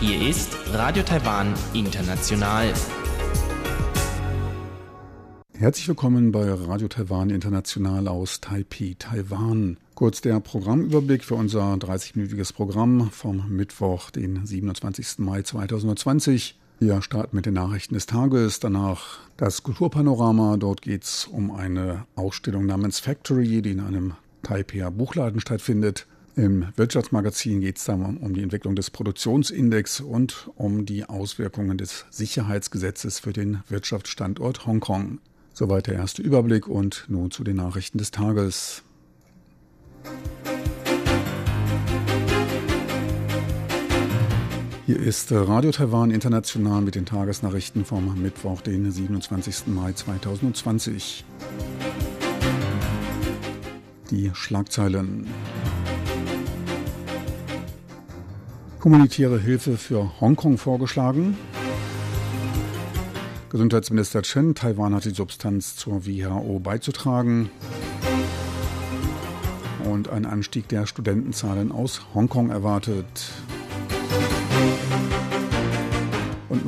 Hier 0.00 0.28
ist 0.28 0.56
Radio 0.72 1.04
Taiwan 1.04 1.54
International. 1.72 2.74
Herzlich 5.52 5.86
willkommen 5.86 6.32
bei 6.32 6.52
Radio 6.52 6.88
Taiwan 6.88 7.30
International 7.30 8.08
aus 8.08 8.40
Taipei, 8.40 8.96
Taiwan. 8.98 9.76
Kurz 9.94 10.20
der 10.20 10.40
Programmüberblick 10.40 11.22
für 11.22 11.36
unser 11.36 11.72
30-minütiges 11.74 12.52
Programm 12.52 13.12
vom 13.12 13.48
Mittwoch, 13.48 14.10
den 14.10 14.44
27. 14.44 15.18
Mai 15.18 15.42
2020. 15.42 16.58
Wir 16.78 17.00
starten 17.00 17.34
mit 17.34 17.46
den 17.46 17.54
Nachrichten 17.54 17.94
des 17.94 18.04
Tages, 18.04 18.60
danach 18.60 19.20
das 19.38 19.62
Kulturpanorama. 19.62 20.58
Dort 20.58 20.82
geht 20.82 21.04
es 21.04 21.24
um 21.24 21.50
eine 21.50 22.04
Ausstellung 22.16 22.66
namens 22.66 22.98
Factory, 22.98 23.62
die 23.62 23.70
in 23.70 23.80
einem 23.80 24.12
Taipei 24.42 24.90
Buchladen 24.90 25.40
stattfindet. 25.40 26.06
Im 26.36 26.66
Wirtschaftsmagazin 26.76 27.62
geht 27.62 27.78
es 27.78 27.84
dann 27.86 28.18
um 28.18 28.34
die 28.34 28.42
Entwicklung 28.42 28.76
des 28.76 28.90
Produktionsindex 28.90 30.00
und 30.00 30.50
um 30.56 30.84
die 30.84 31.06
Auswirkungen 31.06 31.78
des 31.78 32.04
Sicherheitsgesetzes 32.10 33.20
für 33.20 33.32
den 33.32 33.62
Wirtschaftsstandort 33.70 34.66
Hongkong. 34.66 35.20
Soweit 35.54 35.86
der 35.86 35.94
erste 35.94 36.20
Überblick 36.20 36.68
und 36.68 37.06
nun 37.08 37.30
zu 37.30 37.42
den 37.42 37.56
Nachrichten 37.56 37.96
des 37.96 38.10
Tages. 38.10 38.82
Hier 44.86 45.00
ist 45.00 45.32
Radio 45.32 45.72
Taiwan 45.72 46.12
International 46.12 46.80
mit 46.80 46.94
den 46.94 47.06
Tagesnachrichten 47.06 47.84
vom 47.84 48.22
Mittwoch, 48.22 48.60
den 48.60 48.88
27. 48.88 49.66
Mai 49.66 49.90
2020. 49.90 51.24
Die 54.12 54.30
Schlagzeilen. 54.32 55.26
Humanitäre 58.84 59.40
Hilfe 59.40 59.76
für 59.76 60.20
Hongkong 60.20 60.56
vorgeschlagen. 60.56 61.36
Gesundheitsminister 63.50 64.22
Chen, 64.22 64.54
Taiwan 64.54 64.94
hat 64.94 65.04
die 65.04 65.10
Substanz 65.10 65.74
zur 65.74 66.06
WHO 66.06 66.60
beizutragen. 66.60 67.50
Und 69.82 70.10
ein 70.10 70.26
Anstieg 70.26 70.68
der 70.68 70.86
Studentenzahlen 70.86 71.72
aus 71.72 72.02
Hongkong 72.14 72.50
erwartet. 72.50 73.32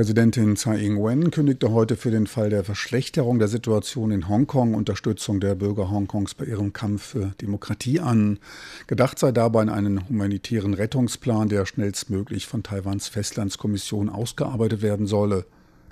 Präsidentin 0.00 0.56
Tsai 0.56 0.78
Ing-wen 0.78 1.30
kündigte 1.30 1.72
heute 1.72 1.94
für 1.94 2.10
den 2.10 2.26
Fall 2.26 2.48
der 2.48 2.64
Verschlechterung 2.64 3.38
der 3.38 3.48
Situation 3.48 4.10
in 4.12 4.30
Hongkong 4.30 4.72
Unterstützung 4.72 5.40
der 5.40 5.54
Bürger 5.54 5.90
Hongkongs 5.90 6.32
bei 6.32 6.46
ihrem 6.46 6.72
Kampf 6.72 7.02
für 7.02 7.32
Demokratie 7.42 8.00
an. 8.00 8.38
Gedacht 8.86 9.18
sei 9.18 9.30
dabei 9.30 9.60
an 9.60 9.68
einen 9.68 10.08
humanitären 10.08 10.72
Rettungsplan, 10.72 11.50
der 11.50 11.66
schnellstmöglich 11.66 12.46
von 12.46 12.62
Taiwans 12.62 13.08
Festlandskommission 13.08 14.08
ausgearbeitet 14.08 14.80
werden 14.80 15.06
solle. 15.06 15.44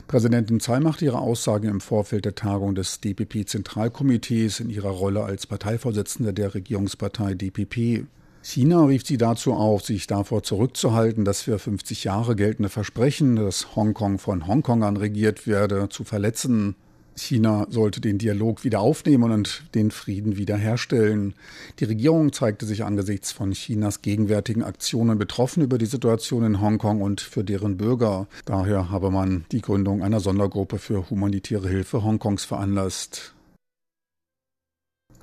Präsidentin 0.06 0.60
Tsai 0.60 0.80
machte 0.80 1.04
ihre 1.04 1.18
Aussage 1.18 1.68
im 1.68 1.82
Vorfeld 1.82 2.24
der 2.24 2.34
Tagung 2.34 2.74
des 2.74 3.02
DPP-Zentralkomitees 3.02 4.60
in 4.60 4.70
ihrer 4.70 4.88
Rolle 4.88 5.22
als 5.24 5.46
Parteivorsitzende 5.46 6.32
der 6.32 6.54
Regierungspartei 6.54 7.34
DPP. 7.34 8.06
China 8.42 8.84
rief 8.84 9.04
sie 9.04 9.18
dazu 9.18 9.52
auf, 9.52 9.84
sich 9.84 10.06
davor 10.06 10.42
zurückzuhalten, 10.42 11.24
das 11.24 11.42
für 11.42 11.58
50 11.58 12.04
Jahre 12.04 12.36
geltende 12.36 12.68
Versprechen, 12.68 13.36
dass 13.36 13.76
Hongkong 13.76 14.18
von 14.18 14.46
Hongkongern 14.46 14.96
regiert 14.96 15.46
werde, 15.46 15.88
zu 15.88 16.04
verletzen. 16.04 16.76
China 17.18 17.66
sollte 17.68 18.00
den 18.00 18.18
Dialog 18.18 18.64
wieder 18.64 18.80
aufnehmen 18.80 19.32
und 19.32 19.64
den 19.74 19.90
Frieden 19.90 20.36
wiederherstellen. 20.36 21.34
Die 21.80 21.84
Regierung 21.84 22.32
zeigte 22.32 22.64
sich 22.64 22.84
angesichts 22.84 23.32
von 23.32 23.52
Chinas 23.52 24.02
gegenwärtigen 24.02 24.62
Aktionen 24.62 25.18
betroffen 25.18 25.62
über 25.62 25.78
die 25.78 25.86
Situation 25.86 26.44
in 26.44 26.60
Hongkong 26.60 27.02
und 27.02 27.20
für 27.20 27.44
deren 27.44 27.76
Bürger. 27.76 28.28
Daher 28.44 28.90
habe 28.90 29.10
man 29.10 29.44
die 29.52 29.60
Gründung 29.60 30.02
einer 30.02 30.20
Sondergruppe 30.20 30.78
für 30.78 31.10
humanitäre 31.10 31.68
Hilfe 31.68 32.02
Hongkongs 32.02 32.44
veranlasst. 32.44 33.34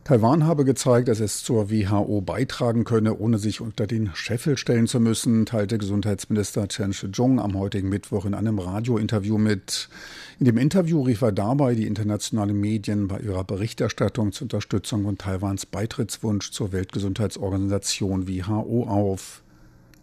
Taiwan 0.05 0.45
habe 0.45 0.65
gezeigt, 0.65 1.07
dass 1.07 1.19
es 1.19 1.41
zur 1.41 1.71
WHO 1.71 2.21
beitragen 2.21 2.83
könne, 2.83 3.17
ohne 3.17 3.39
sich 3.39 3.59
unter 3.59 3.87
den 3.87 4.11
Scheffel 4.13 4.55
stellen 4.55 4.85
zu 4.85 4.99
müssen, 4.99 5.47
teilte 5.47 5.79
Gesundheitsminister 5.79 6.67
Chen 6.67 6.93
Shih-chung 6.93 7.39
am 7.39 7.57
heutigen 7.57 7.89
Mittwoch 7.89 8.25
in 8.25 8.35
einem 8.35 8.59
Radiointerview 8.59 9.39
mit. 9.39 9.89
In 10.37 10.45
dem 10.45 10.59
Interview 10.59 11.01
rief 11.01 11.23
er 11.23 11.31
dabei 11.31 11.73
die 11.73 11.87
internationalen 11.87 12.55
Medien 12.55 13.07
bei 13.07 13.17
ihrer 13.17 13.43
Berichterstattung 13.43 14.31
zur 14.31 14.45
Unterstützung 14.45 15.05
von 15.05 15.17
Taiwans 15.17 15.65
Beitrittswunsch 15.65 16.51
zur 16.51 16.71
Weltgesundheitsorganisation 16.71 18.27
WHO 18.27 18.83
auf. 18.83 19.41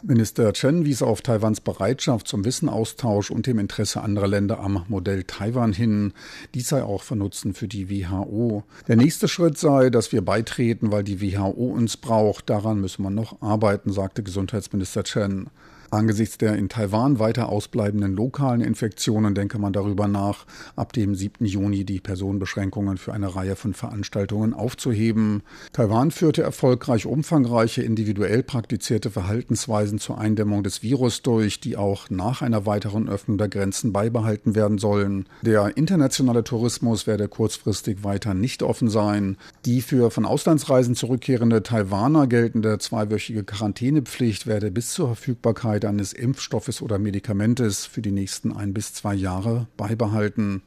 Minister 0.04 0.52
Chen 0.52 0.84
wies 0.84 1.00
auf 1.00 1.22
Taiwans 1.22 1.60
Bereitschaft 1.60 2.26
zum 2.26 2.44
Wissenaustausch 2.44 3.30
und 3.30 3.46
dem 3.46 3.60
Interesse 3.60 4.00
anderer 4.00 4.26
Länder 4.26 4.58
am 4.58 4.84
Modell 4.88 5.22
Taiwan 5.22 5.72
hin. 5.72 6.12
Dies 6.54 6.68
sei 6.68 6.82
auch 6.82 7.04
von 7.04 7.18
Nutzen 7.18 7.54
für 7.54 7.68
die 7.68 7.88
WHO. 7.88 8.64
Der 8.88 8.96
nächste 8.96 9.28
Schritt 9.28 9.58
sei, 9.58 9.90
dass 9.90 10.10
wir 10.10 10.22
beitreten, 10.22 10.90
weil 10.90 11.04
die 11.04 11.22
WHO 11.22 11.50
uns 11.50 11.96
braucht. 11.96 12.50
Daran 12.50 12.80
müsse 12.80 13.00
man 13.00 13.14
noch 13.14 13.40
arbeiten, 13.42 13.92
sagte 13.92 14.24
Gesundheitsminister 14.24 15.04
Chen. 15.04 15.50
Angesichts 15.92 16.38
der 16.38 16.56
in 16.56 16.70
Taiwan 16.70 17.18
weiter 17.18 17.50
ausbleibenden 17.50 18.16
lokalen 18.16 18.62
Infektionen 18.62 19.34
denke 19.34 19.58
man 19.58 19.74
darüber 19.74 20.08
nach, 20.08 20.46
ab 20.74 20.94
dem 20.94 21.14
7. 21.14 21.44
Juni 21.44 21.84
die 21.84 22.00
Personenbeschränkungen 22.00 22.96
für 22.96 23.12
eine 23.12 23.36
Reihe 23.36 23.56
von 23.56 23.74
Veranstaltungen 23.74 24.54
aufzuheben. 24.54 25.42
Taiwan 25.74 26.10
führte 26.10 26.42
erfolgreich 26.42 27.04
umfangreiche 27.04 27.82
individuell 27.82 28.42
praktizierte 28.42 29.10
Verhaltensweisen 29.10 29.98
zur 29.98 30.16
Eindämmung 30.16 30.62
des 30.62 30.82
Virus 30.82 31.20
durch, 31.20 31.60
die 31.60 31.76
auch 31.76 32.08
nach 32.08 32.40
einer 32.40 32.64
weiteren 32.64 33.10
Öffnung 33.10 33.36
der 33.36 33.50
Grenzen 33.50 33.92
beibehalten 33.92 34.54
werden 34.54 34.78
sollen. 34.78 35.26
Der 35.42 35.76
internationale 35.76 36.42
Tourismus 36.42 37.06
werde 37.06 37.28
kurzfristig 37.28 38.02
weiter 38.02 38.32
nicht 38.32 38.62
offen 38.62 38.88
sein. 38.88 39.36
Die 39.66 39.82
für 39.82 40.10
von 40.10 40.24
Auslandsreisen 40.24 40.94
zurückkehrende 40.94 41.62
Taiwaner 41.62 42.28
geltende 42.28 42.78
zweiwöchige 42.78 43.44
Quarantänepflicht 43.44 44.46
werde 44.46 44.70
bis 44.70 44.94
zur 44.94 45.08
Verfügbarkeit 45.08 45.81
Sicherheit 45.82 45.84
eines 45.84 46.12
Impfstoffes 46.12 46.80
oder 46.80 46.98
Medikamentes 46.98 47.86
für 47.86 48.02
die 48.02 48.12
nächsten 48.12 48.52
ein 48.52 48.72
bis 48.72 48.94
zwei 48.94 49.14
Jahre 49.14 49.66
beibehalten. 49.76 50.62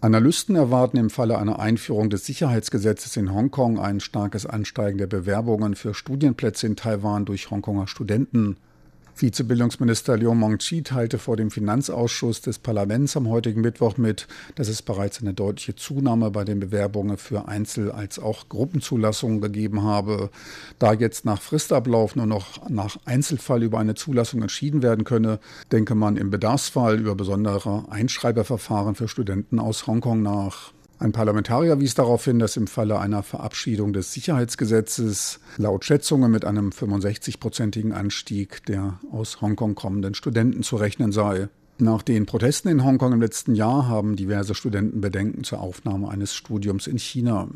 Analysten 0.00 0.54
erwarten 0.54 0.96
im 0.96 1.10
Falle 1.10 1.38
einer 1.38 1.58
Einführung 1.58 2.08
des 2.08 2.24
Sicherheitsgesetzes 2.26 3.16
in 3.16 3.32
Hongkong 3.32 3.78
ein 3.78 4.00
starkes 4.00 4.46
Ansteigen 4.46 4.98
der 4.98 5.08
Bewerbungen 5.08 5.74
für 5.74 5.92
Studienplätze 5.92 6.66
in 6.66 6.76
Taiwan 6.76 7.24
durch 7.24 7.50
Hongkonger 7.50 7.88
Studenten. 7.88 8.56
Vizebildungsminister 9.20 10.16
Liu 10.16 10.32
Mongqi 10.32 10.82
teilte 10.82 11.18
vor 11.18 11.36
dem 11.36 11.50
Finanzausschuss 11.50 12.40
des 12.40 12.60
Parlaments 12.60 13.16
am 13.16 13.28
heutigen 13.28 13.60
Mittwoch 13.60 13.96
mit, 13.96 14.28
dass 14.54 14.68
es 14.68 14.80
bereits 14.80 15.20
eine 15.20 15.34
deutliche 15.34 15.74
Zunahme 15.74 16.30
bei 16.30 16.44
den 16.44 16.60
Bewerbungen 16.60 17.16
für 17.16 17.48
Einzel- 17.48 17.90
als 17.90 18.20
auch 18.20 18.48
Gruppenzulassungen 18.48 19.40
gegeben 19.40 19.82
habe. 19.82 20.30
Da 20.78 20.92
jetzt 20.92 21.24
nach 21.24 21.42
Fristablauf 21.42 22.14
nur 22.14 22.26
noch 22.26 22.68
nach 22.68 22.96
Einzelfall 23.06 23.64
über 23.64 23.80
eine 23.80 23.96
Zulassung 23.96 24.42
entschieden 24.42 24.82
werden 24.82 25.04
könne, 25.04 25.40
denke 25.72 25.96
man 25.96 26.16
im 26.16 26.30
Bedarfsfall 26.30 27.00
über 27.00 27.16
besondere 27.16 27.86
Einschreiberverfahren 27.90 28.94
für 28.94 29.08
Studenten 29.08 29.58
aus 29.58 29.88
Hongkong 29.88 30.22
nach. 30.22 30.72
Ein 31.00 31.12
Parlamentarier 31.12 31.78
wies 31.78 31.94
darauf 31.94 32.24
hin, 32.24 32.40
dass 32.40 32.56
im 32.56 32.66
Falle 32.66 32.98
einer 32.98 33.22
Verabschiedung 33.22 33.92
des 33.92 34.12
Sicherheitsgesetzes 34.12 35.38
laut 35.56 35.84
Schätzungen 35.84 36.30
mit 36.32 36.44
einem 36.44 36.70
65-prozentigen 36.70 37.92
Anstieg 37.92 38.66
der 38.66 38.98
aus 39.12 39.40
Hongkong 39.40 39.76
kommenden 39.76 40.14
Studenten 40.14 40.64
zu 40.64 40.74
rechnen 40.74 41.12
sei. 41.12 41.48
Nach 41.78 42.02
den 42.02 42.26
Protesten 42.26 42.68
in 42.68 42.84
Hongkong 42.84 43.12
im 43.12 43.20
letzten 43.20 43.54
Jahr 43.54 43.86
haben 43.86 44.16
diverse 44.16 44.56
Studenten 44.56 45.00
Bedenken 45.00 45.44
zur 45.44 45.60
Aufnahme 45.60 46.08
eines 46.08 46.34
Studiums 46.34 46.88
in 46.88 46.98
China. 46.98 47.48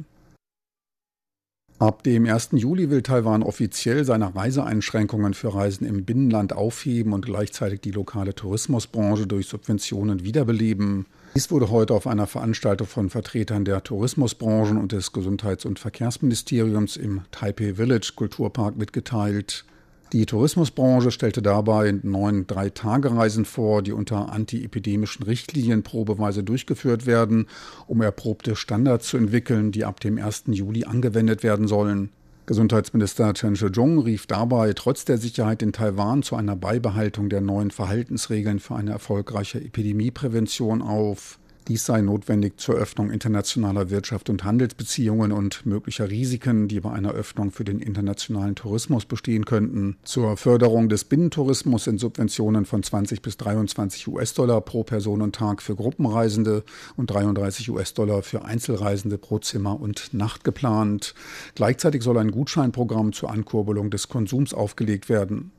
Ab 1.83 2.05
dem 2.05 2.27
1. 2.27 2.51
Juli 2.53 2.91
will 2.91 3.03
Taiwan 3.03 3.43
offiziell 3.43 4.05
seine 4.05 4.37
Reiseeinschränkungen 4.37 5.35
für 5.35 5.53
Reisen 5.53 5.85
im 5.85 6.05
Binnenland 6.05 6.53
aufheben 6.53 7.13
und 7.13 7.27
gleichzeitig 7.27 7.81
die 7.81 7.91
lokale 7.91 8.37
Tourismusbranche 8.37 9.27
durch 9.27 9.49
Subventionen 9.49 10.23
wiederbeleben. 10.23 11.07
Dies 11.35 11.51
wurde 11.51 11.71
heute 11.71 11.95
auf 11.95 12.07
einer 12.07 12.29
Veranstaltung 12.29 12.87
von 12.87 13.11
Vertretern 13.11 13.65
der 13.65 13.83
Tourismusbranchen 13.83 14.77
und 14.77 14.93
des 14.93 15.13
Gesundheits- 15.13 15.65
und 15.65 15.81
Verkehrsministeriums 15.81 16.97
im 16.97 17.23
Taipei 17.33 17.75
Village 17.75 18.13
Kulturpark 18.15 18.77
mitgeteilt. 18.77 19.65
Die 20.13 20.27
Tourismusbranche 20.27 21.11
stellte 21.11 21.41
dabei 21.41 21.99
neun 22.03 22.47
Drei-Tage-Reisen 22.47 23.47
vor, 23.47 23.81
die 23.81 23.93
unter 23.93 24.31
antiepidemischen 24.31 25.23
Richtlinien 25.23 25.83
probeweise 25.83 26.45
durchgeführt 26.45 27.07
werden, 27.07 27.47
um 27.87 28.03
erprobte 28.03 28.55
Standards 28.55 29.09
zu 29.09 29.17
entwickeln, 29.17 29.73
die 29.73 29.87
ab 29.87 30.01
dem 30.01 30.19
1. 30.19 30.45
Juli 30.49 30.85
angewendet 30.85 31.43
werden 31.43 31.67
sollen. 31.67 32.11
Gesundheitsminister 32.45 33.33
Chen 33.33 33.57
Shih-chung 33.57 34.01
rief 34.01 34.27
dabei 34.27 34.75
trotz 34.75 35.07
der 35.07 35.17
Sicherheit 35.17 35.63
in 35.63 35.73
Taiwan 35.73 36.23
zu 36.23 36.37
einer 36.37 36.57
Beibehaltung 36.57 37.31
der 37.31 37.41
neuen 37.41 37.71
Verhaltensregeln 37.71 38.59
für 38.59 38.75
eine 38.75 38.91
erfolgreiche 38.91 39.63
Epidemieprävention 39.63 40.83
auf. 40.83 41.39
Dies 41.73 41.87
sei 41.87 42.03
notwendig 42.03 42.61
zur 42.61 42.75
Öffnung 42.75 43.11
internationaler 43.11 43.89
Wirtschaft 43.89 44.29
und 44.29 44.45
Handelsbeziehungen 44.45 45.33
und 45.33 45.65
möglicher 45.65 46.11
Risiken, 46.11 46.69
die 46.69 46.81
bei 46.81 46.93
einer 46.93 47.13
Öffnung 47.13 47.51
für 47.51 47.65
den 47.65 47.79
internationalen 47.79 48.57
Tourismus 48.57 49.07
bestehen 49.07 49.47
könnten. 49.47 49.97
Zur 50.03 50.37
Förderung 50.37 50.91
des 50.91 51.05
Binnentourismus 51.05 51.85
sind 51.85 51.99
Subventionen 51.99 52.67
von 52.67 52.83
20 52.83 53.23
bis 53.23 53.39
23 53.39 54.07
US-Dollar 54.07 54.61
pro 54.61 54.85
Person 54.85 55.23
und 55.23 55.35
Tag 55.35 55.63
für 55.63 55.75
Gruppenreisende 55.75 56.63
und 56.99 57.11
33 57.11 57.71
US-Dollar 57.71 58.23
für 58.23 58.45
Einzelreisende 58.45 59.17
pro 59.17 59.39
Zimmer 59.39 59.81
und 59.81 60.13
Nacht 60.13 60.45
geplant. 60.45 61.15
Gleichzeitig 61.55 62.03
soll 62.03 62.19
ein 62.19 62.33
Gutscheinprogramm 62.33 63.15
zur 63.15 63.31
Ankurbelung 63.31 63.89
des 63.89 64.09
Konsums 64.09 64.53
aufgelegt 64.53 65.09
werden. 65.09 65.53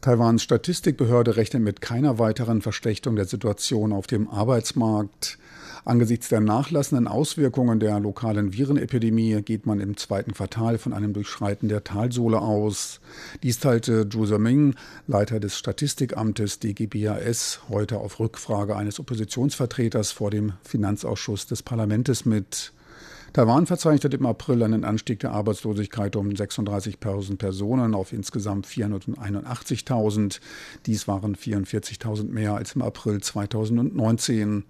Taiwans 0.00 0.44
Statistikbehörde 0.44 1.36
rechnet 1.36 1.62
mit 1.62 1.80
keiner 1.80 2.18
weiteren 2.18 2.62
Verschlechterung 2.62 3.16
der 3.16 3.24
Situation 3.24 3.92
auf 3.92 4.06
dem 4.06 4.28
Arbeitsmarkt. 4.28 5.38
Angesichts 5.84 6.28
der 6.28 6.40
nachlassenden 6.40 7.08
Auswirkungen 7.08 7.80
der 7.80 7.98
lokalen 7.98 8.52
Virenepidemie 8.52 9.42
geht 9.42 9.66
man 9.66 9.80
im 9.80 9.96
zweiten 9.96 10.34
Quartal 10.34 10.78
von 10.78 10.92
einem 10.92 11.14
Durchschreiten 11.14 11.68
der 11.68 11.82
Talsohle 11.82 12.40
aus. 12.40 13.00
Dies 13.42 13.58
teilte 13.58 14.08
Zhu 14.08 14.26
Zeming, 14.26 14.74
Leiter 15.06 15.40
des 15.40 15.58
Statistikamtes 15.58 16.60
DGBAS, 16.60 17.62
heute 17.68 17.98
auf 17.98 18.20
Rückfrage 18.20 18.76
eines 18.76 19.00
Oppositionsvertreters 19.00 20.12
vor 20.12 20.30
dem 20.30 20.52
Finanzausschuss 20.62 21.46
des 21.46 21.62
Parlaments 21.62 22.24
mit. 22.24 22.72
Taiwan 23.32 23.66
verzeichnet 23.66 24.14
im 24.14 24.24
April 24.26 24.62
einen 24.62 24.84
Anstieg 24.84 25.20
der 25.20 25.32
Arbeitslosigkeit 25.32 26.16
um 26.16 26.28
36.000 26.28 27.36
Personen 27.36 27.94
auf 27.94 28.12
insgesamt 28.12 28.66
481.000. 28.66 30.40
Dies 30.86 31.06
waren 31.06 31.36
44.000 31.36 32.30
mehr 32.30 32.54
als 32.54 32.74
im 32.74 32.82
April 32.82 33.20
2019. 33.20 34.64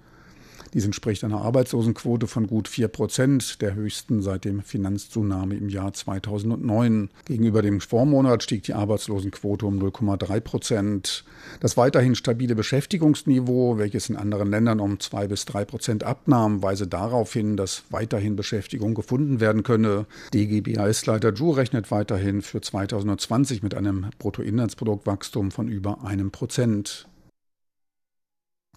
Dies 0.74 0.84
entspricht 0.84 1.24
einer 1.24 1.40
Arbeitslosenquote 1.40 2.26
von 2.26 2.46
gut 2.46 2.68
4 2.68 2.88
Prozent, 2.88 3.62
der 3.62 3.74
höchsten 3.74 4.22
seit 4.22 4.44
dem 4.44 4.62
Finanztsunami 4.62 5.56
im 5.56 5.68
Jahr 5.68 5.92
2009. 5.92 7.10
Gegenüber 7.24 7.62
dem 7.62 7.80
Vormonat 7.80 8.42
stieg 8.42 8.64
die 8.64 8.74
Arbeitslosenquote 8.74 9.64
um 9.64 9.78
0,3 9.78 10.40
Prozent. 10.40 11.24
Das 11.60 11.76
weiterhin 11.76 12.14
stabile 12.14 12.54
Beschäftigungsniveau, 12.54 13.78
welches 13.78 14.10
in 14.10 14.16
anderen 14.16 14.50
Ländern 14.50 14.80
um 14.80 15.00
2 15.00 15.28
bis 15.28 15.44
3 15.46 15.64
Prozent 15.64 16.04
abnahm, 16.04 16.62
weise 16.62 16.86
darauf 16.86 17.32
hin, 17.32 17.56
dass 17.56 17.84
weiterhin 17.90 18.36
Beschäftigung 18.36 18.94
gefunden 18.94 19.40
werden 19.40 19.62
könne. 19.62 20.06
DGBAS-Leiter 20.34 21.34
Zhu 21.34 21.52
rechnet 21.52 21.90
weiterhin 21.90 22.42
für 22.42 22.60
2020 22.60 23.62
mit 23.62 23.74
einem 23.74 24.06
Bruttoinlandsproduktwachstum 24.18 25.50
von 25.50 25.68
über 25.68 26.04
einem 26.04 26.30
Prozent. 26.30 27.08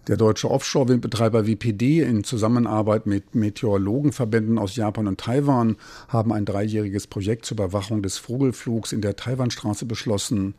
Der 0.08 0.16
deutsche 0.16 0.50
Offshore-Windbetreiber 0.50 1.46
WPD 1.46 2.00
in 2.00 2.24
Zusammenarbeit 2.24 3.06
mit 3.06 3.36
Meteorologenverbänden 3.36 4.58
aus 4.58 4.74
Japan 4.74 5.06
und 5.06 5.20
Taiwan 5.20 5.76
haben 6.08 6.32
ein 6.32 6.44
dreijähriges 6.44 7.06
Projekt 7.06 7.46
zur 7.46 7.54
Überwachung 7.54 8.02
des 8.02 8.18
Vogelflugs 8.18 8.90
in 8.90 9.00
der 9.00 9.14
Taiwanstraße 9.14 9.84
beschlossen. 9.84 10.54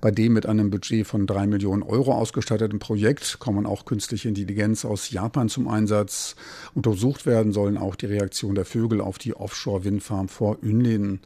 Bei 0.00 0.10
dem 0.10 0.32
mit 0.32 0.46
einem 0.46 0.70
Budget 0.70 1.06
von 1.06 1.28
drei 1.28 1.46
Millionen 1.46 1.84
Euro 1.84 2.12
ausgestatteten 2.14 2.80
Projekt 2.80 3.38
kommen 3.38 3.64
auch 3.64 3.84
künstliche 3.84 4.28
Intelligenz 4.28 4.84
aus 4.84 5.10
Japan 5.12 5.48
zum 5.48 5.68
Einsatz. 5.68 6.34
Untersucht 6.74 7.26
werden 7.26 7.52
sollen 7.52 7.78
auch 7.78 7.94
die 7.94 8.06
Reaktion 8.06 8.56
der 8.56 8.64
Vögel 8.64 9.00
auf 9.00 9.18
die 9.18 9.36
Offshore-Windfarm 9.36 10.28
vor 10.28 10.58
Ünlin. 10.64 11.20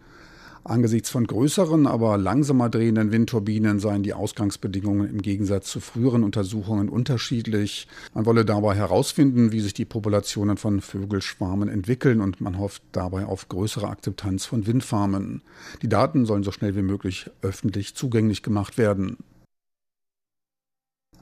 Angesichts 0.67 1.11
von 1.11 1.27
größeren, 1.27 1.87
aber 1.87 2.17
langsamer 2.17 2.71
drehenden 2.71 3.13
Windturbinen 3.13 3.81
seien 3.81 4.03
die 4.03 4.15
Ausgangsbedingungen 4.15 5.11
im 5.11 5.21
Gegensatz 5.21 5.67
zu 5.67 5.79
früheren 5.79 6.25
Untersuchungen 6.25 6.89
unterschiedlich. 6.89 7.87
Man 8.15 8.25
wolle 8.25 8.47
dabei 8.47 8.75
herausfinden, 8.75 9.53
wie 9.53 9.61
sich 9.61 9.75
die 9.75 9.85
Populationen 9.85 10.57
von 10.57 10.81
Vögelschwarmen 10.81 11.69
entwickeln 11.69 12.23
und 12.23 12.41
man 12.41 12.59
hofft 12.59 12.83
dabei 12.93 13.27
auf 13.27 13.51
größere 13.51 13.89
Akzeptanz 13.89 14.47
von 14.47 14.67
Windfarmen. 14.67 15.43
Die 15.83 15.89
Daten 15.89 16.25
sollen 16.25 16.45
so 16.45 16.51
schnell 16.51 16.75
wie 16.77 16.83
möglich 16.83 17.31
öffentlich 17.43 17.95
zugänglich 17.95 18.43
gemacht 18.43 18.79
werden. 18.79 19.19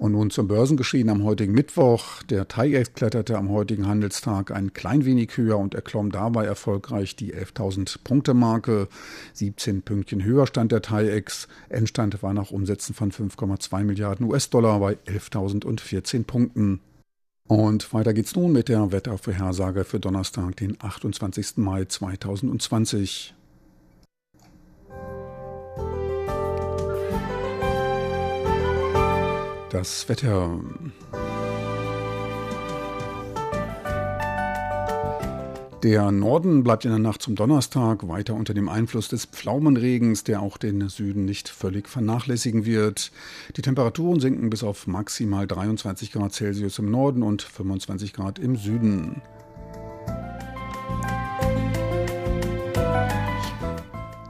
Und 0.03 0.11
nun 0.11 0.31
zum 0.31 0.49
Börsengeschehen 0.49 1.09
am 1.11 1.23
heutigen 1.23 1.53
Mittwoch. 1.53 2.25
Der 2.25 2.49
TAIEX 2.49 2.95
kletterte 2.95 3.39
am 3.39 3.51
heutigen 3.51 3.87
Handelstag 3.87 4.51
ein 4.51 4.73
klein 4.73 5.05
wenig 5.05 5.37
höher 5.37 5.59
und 5.59 5.77
erklomm 5.77 6.11
dabei 6.11 6.45
erfolgreich 6.45 7.15
die 7.15 7.33
11.000 7.33 7.99
Punkte 8.03 8.35
Marke. 8.35 8.89
17 9.35 9.83
Pünktchen 9.83 10.25
höher 10.25 10.49
stand 10.49 10.73
der 10.73 10.83
TAIEX. 10.83 11.47
Endstand 11.69 12.21
war 12.21 12.35
nach 12.35 12.51
Umsätzen 12.51 12.97
von 12.97 13.13
5,2 13.13 13.85
Milliarden 13.85 14.27
US-Dollar 14.27 14.81
bei 14.81 14.95
11.014 15.07 16.25
Punkten. 16.25 16.81
Und 17.47 17.95
weiter 17.95 18.13
geht's 18.13 18.35
nun 18.35 18.51
mit 18.51 18.69
der 18.69 18.91
Wettervorhersage 18.91 19.85
für 19.85 20.01
Donnerstag, 20.01 20.57
den 20.57 20.79
28. 20.81 21.59
Mai 21.59 21.85
2020. 21.85 23.35
Das 29.73 30.07
Wetter. 30.07 30.61
Der 35.83 36.13
Norden 36.13 36.63
bleibt 36.63 36.85
in 36.85 36.91
der 36.91 37.01
Nacht 37.01 37.23
zum 37.23 37.37
Donnerstag 37.37 38.07
weiter 38.07 38.35
unter 38.35 38.53
dem 38.53 38.69
Einfluss 38.69 39.09
des 39.09 39.25
Pflaumenregens, 39.25 40.25
der 40.25 40.43
auch 40.43 40.59
den 40.59 40.91
Süden 40.91 41.25
nicht 41.25 41.49
völlig 41.49 41.89
vernachlässigen 41.89 42.67
wird. 42.67 43.13
Die 43.57 43.63
Temperaturen 43.63 44.21
sinken 44.21 44.51
bis 44.51 44.63
auf 44.63 44.87
maximal 44.87 45.47
23 45.47 46.13
Grad 46.13 46.35
Celsius 46.35 46.79
im 46.79 46.91
Norden 46.91 47.23
und 47.23 47.41
25 47.41 48.13
Grad 48.13 48.39
im 48.39 48.57
Süden. 48.57 49.23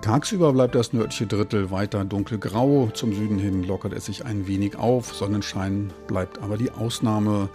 Tagsüber 0.02 0.52
bleibt 0.52 0.74
das 0.74 0.92
nördliche 0.92 1.28
Drittel 1.28 1.70
weiter 1.70 2.04
dunkelgrau. 2.04 2.90
Zum 2.92 3.14
Süden 3.14 3.38
hin 3.38 3.62
lockert 3.62 3.92
es 3.92 4.06
sich 4.06 4.24
ein 4.24 4.48
wenig 4.48 4.76
auf. 4.76 5.14
Sonnenschein 5.14 5.92
bleibt 6.08 6.42
aber 6.42 6.56
die 6.56 6.72
Ausnahme. 6.72 7.48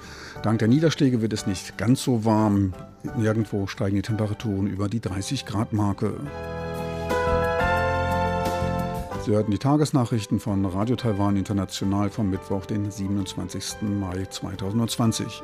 Dank 0.44 0.60
der 0.60 0.70
Niederschläge 0.70 1.22
wird 1.22 1.34
es 1.34 1.46
nicht 1.46 1.78
ganz 1.78 2.02
so 2.02 2.24
warm. 2.24 2.74
Nirgendwo 3.18 3.68
steigen 3.68 3.98
die 3.98 4.02
Temperaturen 4.02 4.66
über 4.66 4.88
die 4.88 5.02
30 5.02 5.46
Grad 5.46 5.74
Marke. 5.74 6.14
Sie 9.26 9.32
hörten 9.32 9.52
die 9.52 9.58
Tagesnachrichten 9.58 10.40
von 10.40 10.64
Radio 10.66 10.96
Taiwan 10.96 11.36
International 11.36 12.10
vom 12.10 12.30
Mittwoch, 12.30 12.66
den 12.66 12.90
27. 12.90 13.82
Mai 13.82 14.24
2020. 14.24 15.44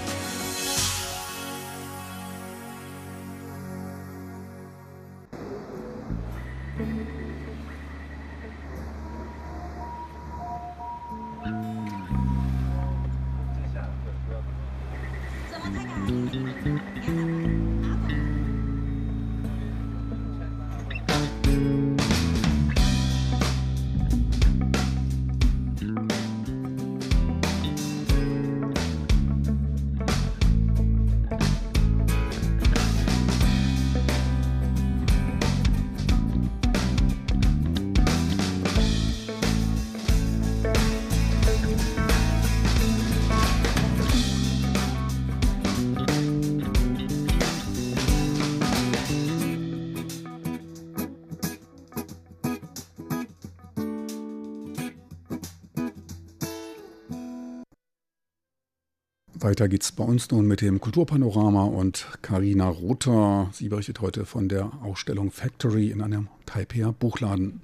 Weiter 59.51 59.67
geht's 59.67 59.91
bei 59.91 60.05
uns 60.05 60.31
nun 60.31 60.47
mit 60.47 60.61
dem 60.61 60.79
Kulturpanorama 60.79 61.65
und 61.65 62.07
Karina 62.21 62.69
Rother. 62.69 63.49
Sie 63.51 63.67
berichtet 63.67 63.99
heute 63.99 64.25
von 64.25 64.47
der 64.47 64.71
Ausstellung 64.81 65.29
Factory 65.29 65.91
in 65.91 66.01
einem 66.01 66.29
Taipei 66.45 66.89
Buchladen. 66.97 67.59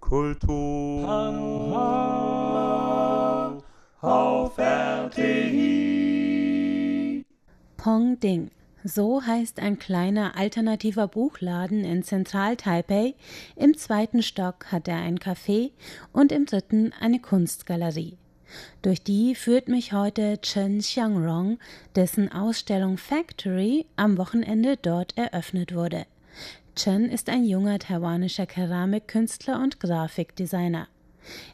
Kultur 0.00 1.08
auf 4.00 4.58
RTI. 4.58 5.24
Pong 7.76 8.18
Ding. 8.18 8.50
So 8.82 9.22
heißt 9.24 9.60
ein 9.60 9.78
kleiner 9.78 10.36
alternativer 10.36 11.06
Buchladen 11.06 11.84
in 11.84 12.02
Zentral-Taipei. 12.02 13.14
Im 13.54 13.76
zweiten 13.76 14.24
Stock 14.24 14.72
hat 14.72 14.88
er 14.88 14.96
ein 14.96 15.20
Café 15.20 15.70
und 16.12 16.32
im 16.32 16.46
dritten 16.46 16.92
eine 16.98 17.20
Kunstgalerie. 17.20 18.18
Durch 18.82 19.02
die 19.02 19.34
führt 19.34 19.68
mich 19.68 19.92
heute 19.92 20.40
Chen 20.40 20.78
Xiangrong, 20.78 21.58
dessen 21.94 22.30
Ausstellung 22.32 22.96
Factory 22.96 23.86
am 23.96 24.18
Wochenende 24.18 24.76
dort 24.76 25.16
eröffnet 25.16 25.74
wurde. 25.74 26.06
Chen 26.74 27.10
ist 27.10 27.28
ein 27.28 27.44
junger 27.44 27.78
taiwanischer 27.78 28.46
Keramikkünstler 28.46 29.60
und 29.60 29.80
Grafikdesigner. 29.80 30.88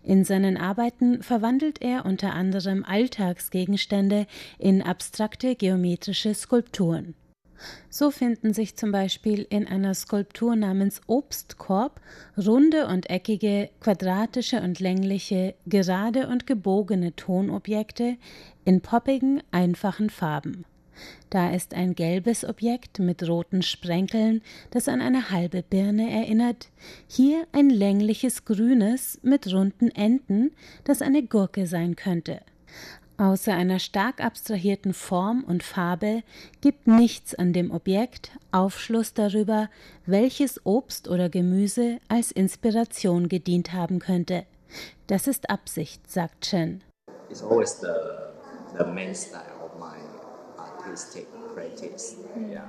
In 0.03 0.25
seinen 0.25 0.57
Arbeiten 0.57 1.23
verwandelt 1.23 1.83
er 1.83 2.05
unter 2.05 2.35
anderem 2.35 2.85
Alltagsgegenstände 2.85 4.27
in 4.59 4.83
abstrakte 4.83 5.57
geometrische 5.57 6.35
Skulpturen. 6.35 7.15
So 7.89 8.11
finden 8.11 8.53
sich 8.53 8.77
zum 8.77 8.93
Beispiel 8.93 9.47
in 9.49 9.67
einer 9.67 9.95
Skulptur 9.95 10.57
namens 10.57 11.01
Obstkorb 11.07 12.01
runde 12.37 12.87
und 12.87 13.11
eckige, 13.11 13.71
quadratische 13.81 14.61
und 14.63 14.81
längliche, 14.81 15.55
gerade 15.67 16.29
und 16.29 16.47
gebogene 16.47 17.15
Tonobjekte 17.15 18.17
in 18.65 18.81
poppigen, 18.81 19.43
einfachen 19.51 20.11
Farben. 20.11 20.65
Da 21.31 21.51
ist 21.51 21.75
ein 21.75 21.95
gelbes 21.95 22.45
Objekt 22.45 23.01
mit 23.01 23.27
roten 23.29 23.63
Sprenkeln, 23.63 24.43
das 24.71 24.89
an 24.89 25.01
eine 25.01 25.31
halbe 25.31 25.63
Birne 25.63 26.11
erinnert, 26.11 26.69
hier 27.09 27.47
ein 27.53 27.71
längliches 27.71 28.45
grünes 28.45 29.19
mit 29.23 29.53
runden 29.53 29.91
Enden, 29.91 30.53
das 30.85 31.03
eine 31.03 31.25
Gurke 31.25 31.67
sein 31.67 31.97
könnte. 31.97 32.41
Außer 33.17 33.55
einer 33.55 33.79
stark 33.79 34.21
abstrahierten 34.21 34.93
Form 34.93 35.45
und 35.45 35.63
Farbe 35.63 36.23
gibt 36.61 36.89
nichts 36.89 37.35
an 37.35 37.53
dem 37.53 37.71
Objekt 37.71 38.33
Aufschluss 38.51 39.15
darüber, 39.15 39.69
welches 40.05 40.67
Obst 40.67 41.09
oder 41.09 41.29
Gemüse 41.29 41.99
als 42.09 42.33
Inspiration 42.33 43.29
gedient 43.29 43.73
haben 43.73 44.01
könnte. 44.01 44.47
Das 45.07 45.29
ist 45.29 45.49
Absicht, 45.49 46.11
sagt 46.11 46.43
Chen. 46.43 46.83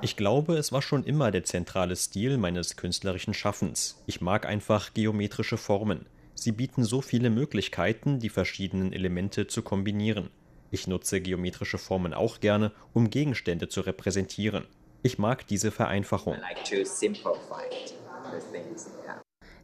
Ich 0.01 0.15
glaube, 0.15 0.57
es 0.57 0.71
war 0.71 0.81
schon 0.81 1.03
immer 1.03 1.31
der 1.31 1.43
zentrale 1.43 1.95
Stil 1.95 2.37
meines 2.37 2.75
künstlerischen 2.75 3.33
Schaffens. 3.33 4.01
Ich 4.05 4.21
mag 4.21 4.45
einfach 4.45 4.93
geometrische 4.93 5.57
Formen. 5.57 6.05
Sie 6.35 6.51
bieten 6.51 6.83
so 6.83 7.01
viele 7.01 7.29
Möglichkeiten, 7.29 8.19
die 8.19 8.29
verschiedenen 8.29 8.93
Elemente 8.93 9.47
zu 9.47 9.61
kombinieren. 9.63 10.29
Ich 10.69 10.87
nutze 10.87 11.21
geometrische 11.21 11.77
Formen 11.77 12.13
auch 12.13 12.41
gerne, 12.41 12.71
um 12.93 13.09
Gegenstände 13.09 13.69
zu 13.69 13.81
repräsentieren. 13.81 14.65
Ich 15.03 15.17
mag 15.17 15.47
diese 15.47 15.71
Vereinfachung. 15.71 16.35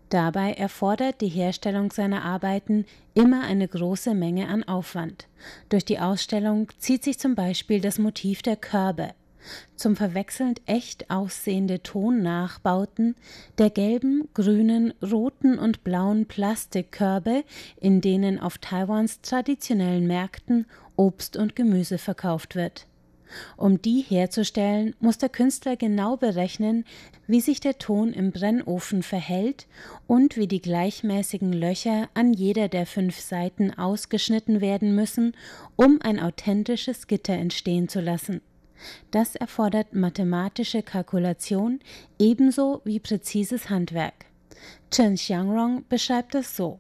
Dabei 0.10 0.54
erfordert 0.54 1.22
die 1.22 1.30
Herstellung 1.30 1.92
seiner 1.92 2.24
Arbeiten 2.24 2.86
immer 3.14 3.44
eine 3.44 3.68
große 3.68 4.14
Menge 4.14 4.50
an 4.50 4.64
Aufwand. 4.64 5.28
Durch 5.70 5.86
die 5.86 6.00
Ausstellung 6.00 6.68
zieht 6.80 7.04
sich 7.04 7.18
zum 7.18 7.34
Beispiel 7.34 7.80
das 7.82 7.98
Motiv 7.98 8.42
der 8.42 8.58
Körbe, 8.58 9.14
zum 9.76 9.96
verwechselnd 9.96 10.62
echt 10.66 11.10
aussehende 11.10 11.84
Tonnachbauten 11.84 13.16
der 13.58 13.70
gelben, 13.70 14.30
grünen, 14.34 14.94
roten 15.02 15.58
und 15.58 15.84
blauen 15.84 16.26
Plastikkörbe, 16.26 17.44
in 17.80 18.02
denen 18.02 18.40
auf 18.40 18.58
Taiwans 18.58 19.22
traditionellen 19.22 20.08
Märkten 20.08 20.66
Obst 20.96 21.38
und 21.38 21.56
Gemüse 21.56 21.98
verkauft 21.98 22.56
wird. 22.56 22.86
Um 23.58 23.82
die 23.82 24.02
herzustellen, 24.02 24.96
muss 25.00 25.18
der 25.18 25.30
Künstler 25.30 25.76
genau 25.76 26.18
berechnen, 26.18 26.86
wie 27.28 27.42
sich 27.42 27.60
der 27.60 27.78
Ton 27.78 28.14
im 28.14 28.32
Brennofen 28.32 29.04
verhält 29.04 29.68
und 30.08 30.38
wie 30.38 30.48
die 30.48 30.62
gleichmäßigen 30.62 31.54
Löcher 31.54 32.10
an 32.14 32.34
jeder 32.34 32.68
der 32.68 32.86
fünf 32.86 33.20
Seiten 33.20 33.74
ausgeschnitten 33.74 34.62
werden 34.62 34.96
müssen, 34.96 35.34
um 35.76 36.00
ein 36.02 36.20
authentisches 36.20 37.08
Gitter 37.08 37.34
entstehen 37.34 37.88
zu 37.88 38.02
lassen. 38.02 38.42
Das 39.12 39.36
erfordert 39.36 39.94
mathematische 39.94 40.84
Kalkulation 40.84 41.80
ebenso 42.20 42.82
wie 42.84 43.00
präzises 43.00 43.70
Handwerk. 43.70 44.26
Chen 44.92 45.16
Xiangrong 45.16 45.86
beschreibt 45.90 46.36
es 46.36 46.56
so. 46.56 46.80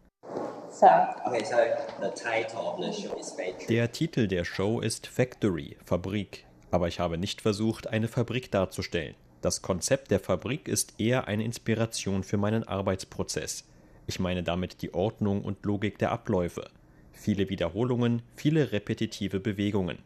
Der 3.70 3.92
Titel 3.92 4.28
der 4.28 4.46
Show 4.46 4.80
ist 4.80 5.08
Factory, 5.08 5.78
Fabrik. 5.86 6.46
Aber 6.72 6.88
ich 6.88 7.00
habe 7.00 7.18
nicht 7.18 7.42
versucht, 7.42 7.88
eine 7.88 8.08
Fabrik 8.08 8.52
darzustellen. 8.52 9.16
Das 9.42 9.62
Konzept 9.62 10.12
der 10.12 10.20
Fabrik 10.20 10.68
ist 10.68 10.94
eher 11.00 11.28
eine 11.28 11.44
Inspiration 11.44 12.24
für 12.24 12.38
meinen 12.38 12.64
Arbeitsprozess. 12.64 13.66
Ich 14.08 14.20
meine 14.20 14.44
damit 14.44 14.82
die 14.82 14.94
Ordnung 14.94 15.44
und 15.44 15.66
Logik 15.66 15.98
der 15.98 16.12
Abläufe. 16.12 16.70
Viele 17.12 17.50
Wiederholungen, 17.50 18.22
viele 18.36 18.72
repetitive 18.72 19.40
Bewegungen. 19.40 20.00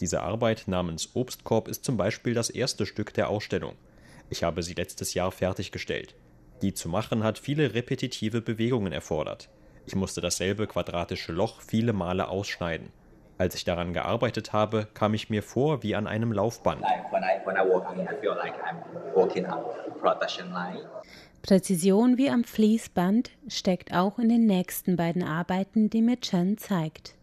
Diese 0.00 0.22
Arbeit 0.22 0.64
namens 0.66 1.10
Obstkorb 1.14 1.68
ist 1.68 1.84
zum 1.84 1.96
Beispiel 1.96 2.34
das 2.34 2.50
erste 2.50 2.86
Stück 2.86 3.14
der 3.14 3.28
Ausstellung. 3.28 3.74
Ich 4.30 4.42
habe 4.42 4.62
sie 4.62 4.74
letztes 4.74 5.14
Jahr 5.14 5.30
fertiggestellt. 5.30 6.14
Die 6.62 6.74
zu 6.74 6.88
machen 6.88 7.22
hat 7.22 7.38
viele 7.38 7.74
repetitive 7.74 8.40
Bewegungen 8.40 8.92
erfordert. 8.92 9.48
Ich 9.86 9.94
musste 9.94 10.20
dasselbe 10.20 10.66
quadratische 10.66 11.32
Loch 11.32 11.60
viele 11.60 11.92
Male 11.92 12.28
ausschneiden. 12.28 12.88
Als 13.36 13.54
ich 13.54 13.64
daran 13.64 13.92
gearbeitet 13.92 14.52
habe, 14.52 14.86
kam 14.94 15.12
ich 15.12 15.28
mir 15.28 15.42
vor 15.42 15.82
wie 15.82 15.94
an 15.94 16.06
einem 16.06 16.32
Laufband. 16.32 16.82
Präzision 21.42 22.16
wie 22.16 22.30
am 22.30 22.44
Fließband 22.44 23.30
steckt 23.48 23.92
auch 23.92 24.18
in 24.18 24.28
den 24.28 24.46
nächsten 24.46 24.96
beiden 24.96 25.22
Arbeiten, 25.22 25.90
die 25.90 26.00
mir 26.00 26.18
Chen 26.20 26.56
zeigt. 26.56 27.14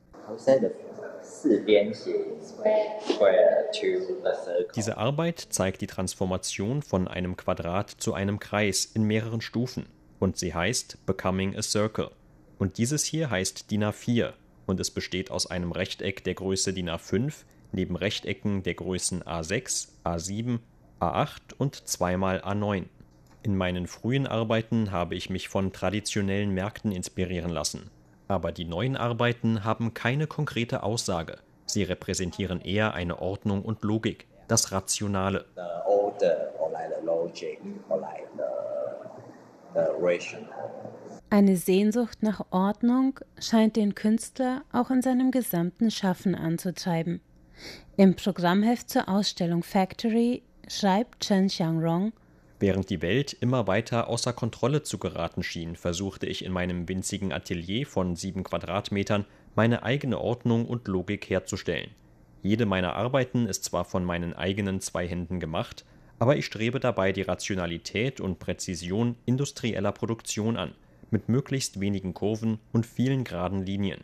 Diese 4.76 4.98
Arbeit 4.98 5.40
zeigt 5.50 5.82
die 5.82 5.88
Transformation 5.88 6.82
von 6.82 7.08
einem 7.08 7.38
Quadrat 7.38 7.90
zu 7.90 8.14
einem 8.14 8.40
Kreis 8.40 8.86
in 8.86 9.04
mehreren 9.04 9.42
Stufen 9.42 9.86
und 10.20 10.38
sie 10.38 10.54
heißt 10.54 11.06
Becoming 11.06 11.56
a 11.58 11.62
Circle. 11.62 12.12
Und 12.60 12.78
dieses 12.78 13.04
hier 13.04 13.30
heißt 13.30 13.72
DIN 13.72 13.84
A4 13.84 14.34
und 14.66 14.80
es 14.80 14.92
besteht 14.92 15.32
aus 15.32 15.50
einem 15.50 15.72
Rechteck 15.72 16.24
der 16.24 16.36
Größe 16.36 16.74
DIN 16.74 16.90
A5 16.90 17.34
neben 17.72 17.96
Rechtecken 17.96 18.64
der 18.64 18.76
Größen 18.76 19.24
A6, 19.24 19.90
A7, 20.04 20.60
A8 21.00 21.54
und 21.58 21.88
zweimal 21.88 22.40
A9. 22.42 22.86
In 23.44 23.58
meinen 23.58 23.88
frühen 23.88 24.28
Arbeiten 24.28 24.92
habe 24.92 25.16
ich 25.16 25.30
mich 25.30 25.50
von 25.50 25.72
traditionellen 25.72 26.52
Märkten 26.52 26.92
inspirieren 26.92 27.50
lassen. 27.50 27.90
Aber 28.32 28.54
die 28.54 28.64
neuen 28.64 28.96
Arbeiten 28.96 29.66
haben 29.66 29.94
keine 29.94 30.26
konkrete 30.26 30.84
Aussage. 30.84 31.40
Sie 31.66 31.84
repräsentieren 31.84 32.62
eher 32.62 32.94
eine 32.94 33.22
Ordnung 33.22 33.62
und 33.62 33.84
Logik, 33.84 34.26
das 34.48 34.72
Rationale. 34.72 35.44
Eine 41.30 41.58
Sehnsucht 41.58 42.24
nach 42.24 42.46
Ordnung 42.52 43.20
scheint 43.38 43.76
den 43.76 43.96
Künstler 43.96 44.62
auch 44.72 44.92
in 44.92 45.02
seinem 45.02 45.32
gesamten 45.32 45.92
Schaffen 45.92 46.34
anzutreiben. 46.34 47.20
Im 47.98 48.16
Programmheft 48.16 48.90
zur 48.90 49.10
Ausstellung 49.10 49.62
Factory 49.62 50.42
schreibt 50.70 51.20
Chen 51.26 51.48
Xiangrong 51.48 52.14
Während 52.62 52.92
die 52.92 53.02
Welt 53.02 53.34
immer 53.34 53.66
weiter 53.66 54.08
außer 54.08 54.34
Kontrolle 54.34 54.84
zu 54.84 55.00
geraten 55.00 55.42
schien, 55.42 55.76
versuchte 55.76 56.28
ich 56.28 56.46
in 56.46 56.52
meinem 56.52 56.88
winzigen 56.88 57.34
Atelier 57.34 57.88
von 57.88 58.16
sieben 58.16 58.44
Quadratmetern 58.44 59.26
meine 59.56 59.82
eigene 59.82 60.20
Ordnung 60.22 60.68
und 60.68 60.88
Logik 60.88 61.28
herzustellen. 61.28 61.90
Jede 62.44 62.68
meiner 62.68 62.96
Arbeiten 62.96 63.48
ist 63.48 63.64
zwar 63.64 63.84
von 63.84 64.06
meinen 64.06 64.36
eigenen 64.36 64.80
zwei 64.80 65.08
Händen 65.08 65.40
gemacht, 65.40 65.86
aber 66.20 66.38
ich 66.38 66.46
strebe 66.46 66.80
dabei 66.80 67.12
die 67.12 67.24
Rationalität 67.24 68.22
und 68.22 68.38
Präzision 68.38 69.16
industrieller 69.26 69.92
Produktion 69.92 70.56
an, 70.56 70.76
mit 71.10 71.30
möglichst 71.30 71.80
wenigen 71.80 72.14
Kurven 72.14 72.60
und 72.74 72.86
vielen 72.86 73.24
geraden 73.24 73.66
Linien. 73.66 74.02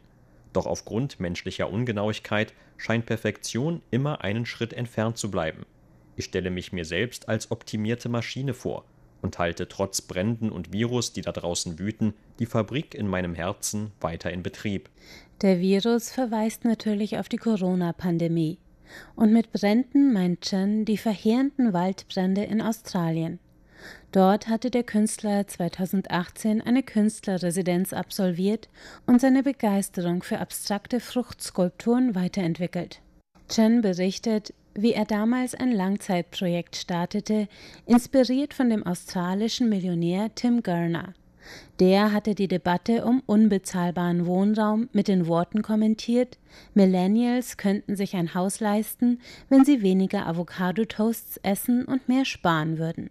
Doch 0.53 0.65
aufgrund 0.65 1.19
menschlicher 1.19 1.71
Ungenauigkeit 1.71 2.55
scheint 2.75 3.05
Perfektion 3.05 3.83
immer 3.91 4.21
einen 4.21 4.47
Schritt 4.47 4.73
entfernt 4.73 5.19
zu 5.19 5.29
bleiben. 5.29 5.67
Ich 6.17 6.25
stelle 6.25 6.49
mich 6.49 6.73
mir 6.73 6.83
selbst 6.83 7.29
als 7.29 7.51
optimierte 7.51 8.09
Maschine 8.09 8.53
vor, 8.53 8.83
und 9.21 9.39
halte 9.39 9.67
trotz 9.67 10.01
Bränden 10.01 10.51
und 10.51 10.73
Virus, 10.73 11.13
die 11.13 11.21
da 11.21 11.31
draußen 11.31 11.79
wüten, 11.79 12.13
die 12.39 12.45
Fabrik 12.45 12.95
in 12.95 13.07
meinem 13.07 13.33
Herzen 13.33 13.91
weiter 13.99 14.31
in 14.31 14.43
Betrieb. 14.43 14.89
Der 15.41 15.59
Virus 15.59 16.11
verweist 16.11 16.65
natürlich 16.65 17.17
auf 17.17 17.29
die 17.29 17.37
Corona-Pandemie. 17.37 18.57
Und 19.15 19.33
mit 19.33 19.51
Bränden 19.51 20.13
meint 20.13 20.41
Chen 20.41 20.85
die 20.85 20.97
verheerenden 20.97 21.73
Waldbrände 21.73 22.43
in 22.43 22.61
Australien. 22.61 23.39
Dort 24.11 24.47
hatte 24.47 24.71
der 24.71 24.83
Künstler 24.83 25.45
2018 25.45 26.61
eine 26.61 26.81
Künstlerresidenz 26.81 27.93
absolviert 27.93 28.69
und 29.05 29.21
seine 29.21 29.43
Begeisterung 29.43 30.23
für 30.23 30.39
abstrakte 30.39 30.99
Fruchtskulpturen 30.99 32.15
weiterentwickelt. 32.15 33.01
Chen 33.49 33.81
berichtet, 33.81 34.53
wie 34.77 34.93
er 34.93 35.05
damals 35.05 35.55
ein 35.55 35.71
Langzeitprojekt 35.71 36.75
startete, 36.75 37.47
inspiriert 37.85 38.53
von 38.53 38.69
dem 38.69 38.85
australischen 38.85 39.67
Millionär 39.67 40.33
Tim 40.35 40.63
Gurner. 40.63 41.13
Der 41.79 42.11
hatte 42.13 42.35
die 42.35 42.47
Debatte 42.47 43.05
um 43.05 43.21
unbezahlbaren 43.25 44.25
Wohnraum 44.25 44.89
mit 44.93 45.07
den 45.07 45.27
Worten 45.27 45.61
kommentiert, 45.61 46.37
Millennials 46.73 47.57
könnten 47.57 47.95
sich 47.95 48.15
ein 48.15 48.33
Haus 48.33 48.59
leisten, 48.59 49.19
wenn 49.49 49.65
sie 49.65 49.81
weniger 49.81 50.27
Avocado-Toasts 50.27 51.39
essen 51.43 51.85
und 51.85 52.07
mehr 52.07 52.25
sparen 52.25 52.77
würden. 52.77 53.09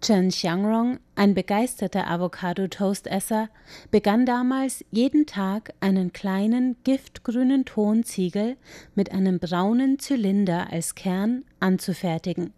Chen 0.00 0.28
Xiangrong, 0.28 0.98
ein 1.14 1.34
begeisterter 1.34 2.08
Avocado-Toast-Esser, 2.08 3.48
begann 3.90 4.26
damals 4.26 4.84
jeden 4.90 5.26
Tag 5.26 5.72
einen 5.80 6.12
kleinen 6.12 6.76
giftgrünen 6.84 7.64
Tonziegel 7.64 8.56
mit 8.94 9.10
einem 9.12 9.38
braunen 9.38 9.98
Zylinder 9.98 10.70
als 10.70 10.94
Kern 10.94 11.44
anzufertigen. 11.60 12.52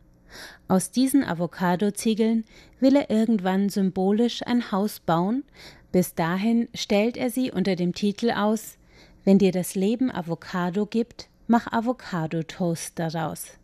Aus 0.66 0.90
diesen 0.90 1.24
Avocado-Ziegeln 1.24 2.44
will 2.80 2.96
er 2.96 3.08
irgendwann 3.08 3.68
symbolisch 3.68 4.42
ein 4.46 4.70
Haus 4.70 5.00
bauen, 5.00 5.44
bis 5.92 6.14
dahin 6.14 6.68
stellt 6.74 7.16
er 7.16 7.30
sie 7.30 7.50
unter 7.50 7.76
dem 7.76 7.94
Titel 7.94 8.30
aus 8.30 8.76
Wenn 9.24 9.38
dir 9.38 9.52
das 9.52 9.74
Leben 9.74 10.10
Avocado 10.10 10.86
gibt, 10.86 11.28
mach 11.46 11.72
Avocado-Toast 11.72 12.98
daraus. 12.98 13.57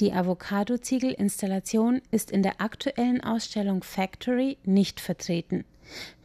Die 0.00 0.12
Avocado-Ziegel-Installation 0.12 2.00
ist 2.10 2.30
in 2.30 2.42
der 2.42 2.60
aktuellen 2.60 3.22
Ausstellung 3.22 3.82
Factory 3.82 4.56
nicht 4.64 5.00
vertreten. 5.00 5.64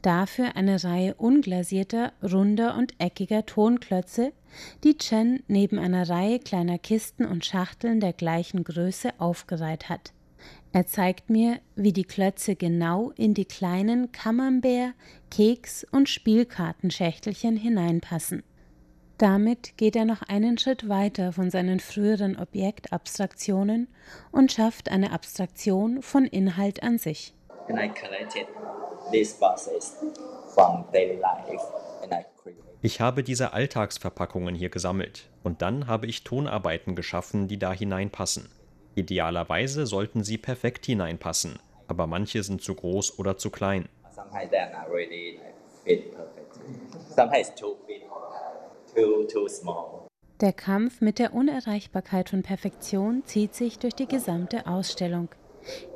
Dafür 0.02 0.56
eine 0.56 0.84
Reihe 0.84 1.16
unglasierter, 1.16 2.14
runder 2.24 2.76
und 2.76 2.94
eckiger 3.00 3.46
Tonklötze, 3.46 4.32
die 4.84 4.98
Chen 4.98 5.44
neben 5.48 5.80
einer 5.80 6.08
Reihe 6.08 6.40
kleiner 6.40 6.78
Kisten 6.78 7.26
und 7.26 7.46
Schachteln 7.46 8.00
der 8.00 8.14
gleichen 8.14 8.64
Größe 8.64 9.20
aufgereiht 9.20 9.90
hat. 9.90 10.14
Er 10.72 10.86
zeigt 10.86 11.30
mir, 11.30 11.60
wie 11.76 11.92
die 11.92 12.04
Klötze 12.04 12.56
genau 12.56 13.12
in 13.18 13.34
die 13.34 13.46
kleinen 13.46 14.12
Camembert, 14.12 14.94
Keks 15.32 15.86
und 15.92 16.08
Spielkartenschächtelchen 16.08 17.58
hineinpassen. 17.58 18.44
Damit 19.18 19.78
geht 19.78 19.96
er 19.96 20.06
noch 20.06 20.22
einen 20.22 20.60
Schritt 20.60 20.90
weiter 20.90 21.34
von 21.34 21.50
seinen 21.50 21.80
früheren 21.80 22.38
Objektabstraktionen 22.38 23.88
und 24.32 24.52
schafft 24.52 24.92
eine 24.92 25.12
Abstraktion 25.12 26.04
von 26.04 26.26
Inhalt 26.26 26.84
an 26.84 27.00
sich. 27.00 27.34
Ich 32.84 33.02
habe 33.02 33.24
diese 33.24 33.54
Alltagsverpackungen 33.54 34.54
hier 34.54 34.70
gesammelt 34.70 35.30
und 35.44 35.64
dann 35.64 35.88
habe 35.88 36.06
ich 36.06 36.24
Tonarbeiten 36.24 36.96
geschaffen, 36.96 37.48
die 37.48 37.58
da 37.58 37.74
hineinpassen. 37.74 38.50
Idealerweise 38.94 39.88
sollten 39.88 40.24
sie 40.24 40.38
perfekt 40.38 40.86
hineinpassen, 40.86 41.58
aber 41.88 42.06
manche 42.06 42.44
sind 42.44 42.62
zu 42.62 42.76
groß 42.76 43.18
oder 43.18 43.38
zu 43.38 43.50
klein. 43.50 43.90
Sometimes 47.16 47.50
too 47.56 47.78
big 47.87 47.87
too, 47.87 47.87
too 47.87 47.87
small. 47.87 47.87
Der 50.42 50.54
Kampf 50.54 51.02
mit 51.02 51.20
der 51.20 51.34
Unerreichbarkeit 51.34 52.30
von 52.30 52.42
Perfektion 52.42 53.24
zieht 53.26 53.54
sich 53.54 53.78
durch 53.78 53.94
die 53.94 54.08
gesamte 54.08 54.66
Ausstellung, 54.66 55.30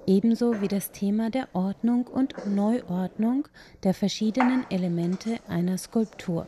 ebenso 0.06 0.62
wie 0.62 0.68
das 0.68 0.92
Thema 0.92 1.30
der 1.30 1.48
Ordnung 1.54 2.06
und 2.06 2.34
Neuordnung 2.46 3.48
der 3.84 3.94
verschiedenen 3.94 4.66
Elemente 4.70 5.40
einer 5.48 5.78
Skulptur. 5.78 6.48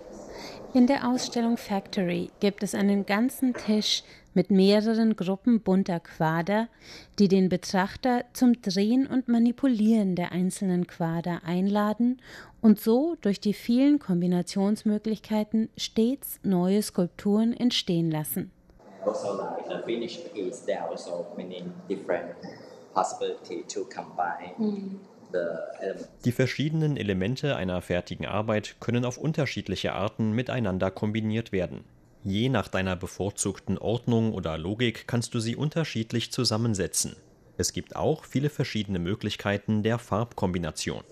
In 0.73 0.87
der 0.87 1.07
Ausstellung 1.07 1.57
Factory 1.57 2.29
gibt 2.39 2.63
es 2.63 2.75
einen 2.75 3.05
ganzen 3.05 3.53
Tisch 3.53 4.03
mit 4.33 4.49
mehreren 4.49 5.15
Gruppen 5.15 5.61
bunter 5.61 5.99
Quader, 5.99 6.67
die 7.19 7.27
den 7.27 7.49
Betrachter 7.49 8.25
zum 8.33 8.61
Drehen 8.61 9.05
und 9.05 9.27
Manipulieren 9.27 10.15
der 10.15 10.31
einzelnen 10.31 10.87
Quader 10.87 11.41
einladen 11.45 12.19
und 12.63 12.79
so 12.79 13.15
durch 13.21 13.39
die 13.41 13.53
vielen 13.53 13.99
Kombinationsmöglichkeiten 13.99 15.69
stets 15.77 16.39
neue 16.43 16.81
Skulpturen 16.81 17.53
entstehen 17.53 18.09
lassen. 18.09 18.51
Also 19.05 19.37
like 19.37 19.67
the 19.67 19.83
finished 19.85 20.33
piece, 20.33 20.65
there 20.65 20.81
are 20.81 20.89
also 20.89 21.27
many 21.35 21.63
different 21.89 22.35
possibility 22.93 23.63
to 23.67 23.81
combine. 23.83 24.53
Mm. 24.57 24.99
Die 26.25 26.31
verschiedenen 26.31 26.95
Elemente 26.95 27.55
einer 27.55 27.81
fertigen 27.81 28.27
Arbeit 28.27 28.75
können 28.79 29.03
auf 29.03 29.17
unterschiedliche 29.17 29.93
Arten 29.93 30.31
miteinander 30.31 30.91
kombiniert 30.91 31.51
werden. 31.51 31.85
Je 32.23 32.49
nach 32.49 32.67
deiner 32.67 32.95
bevorzugten 32.95 33.79
Ordnung 33.79 34.33
oder 34.33 34.59
Logik 34.59 35.07
kannst 35.07 35.33
du 35.33 35.39
sie 35.39 35.55
unterschiedlich 35.55 36.31
zusammensetzen. 36.31 37.15
Es 37.57 37.73
gibt 37.73 37.95
auch 37.95 38.25
viele 38.25 38.51
verschiedene 38.51 38.99
Möglichkeiten 38.99 39.81
der 39.81 39.97
Farbkombination. 39.97 41.03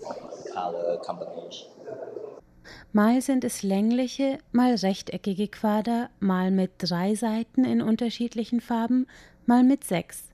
Mal 2.92 3.20
sind 3.20 3.44
es 3.44 3.62
längliche, 3.62 4.38
mal 4.52 4.74
rechteckige 4.74 5.48
Quader, 5.48 6.10
mal 6.20 6.50
mit 6.50 6.72
drei 6.78 7.14
Seiten 7.14 7.64
in 7.64 7.82
unterschiedlichen 7.82 8.60
Farben, 8.60 9.06
mal 9.46 9.64
mit 9.64 9.84
sechs. 9.84 10.28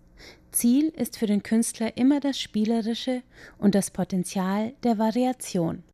Ziel 0.51 0.89
ist 0.89 1.19
für 1.19 1.27
den 1.27 1.43
Künstler 1.43 1.97
immer 1.97 2.21
das 2.21 2.39
Spielerische 2.39 3.23
und 3.59 3.75
das 3.75 3.91
Potenzial 3.91 4.73
der 4.83 4.99
Variation. 4.99 5.85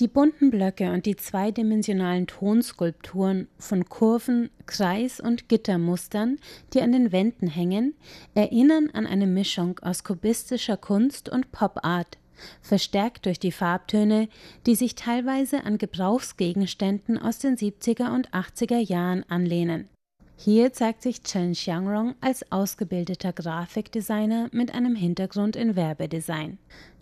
Die 0.00 0.08
bunten 0.08 0.50
Blöcke 0.50 0.92
und 0.92 1.06
die 1.06 1.16
zweidimensionalen 1.16 2.28
Tonskulpturen 2.28 3.48
von 3.58 3.88
Kurven, 3.88 4.48
Kreis- 4.66 5.18
und 5.18 5.48
Gittermustern, 5.48 6.38
die 6.72 6.82
an 6.82 6.92
den 6.92 7.10
Wänden 7.10 7.48
hängen, 7.48 7.94
erinnern 8.34 8.90
an 8.92 9.06
eine 9.06 9.26
Mischung 9.26 9.80
aus 9.80 10.04
kubistischer 10.04 10.76
Kunst 10.76 11.28
und 11.28 11.50
Pop-Art, 11.50 12.18
verstärkt 12.62 13.26
durch 13.26 13.38
die 13.38 13.52
Farbtöne, 13.52 14.28
die 14.66 14.74
sich 14.74 14.94
teilweise 14.94 15.64
an 15.64 15.78
Gebrauchsgegenständen 15.78 17.18
aus 17.18 17.38
den 17.38 17.56
70er 17.56 18.14
und 18.14 18.30
80er 18.30 18.78
Jahren 18.78 19.24
anlehnen. 19.28 19.88
Hier 20.36 20.72
zeigt 20.72 21.02
sich 21.02 21.22
Chen 21.24 21.52
Xiangrong 21.52 22.14
als 22.20 22.52
ausgebildeter 22.52 23.32
Grafikdesigner 23.32 24.48
mit 24.52 24.72
einem 24.72 24.94
Hintergrund 24.94 25.56
in 25.56 25.74
Werbedesign. 25.74 26.58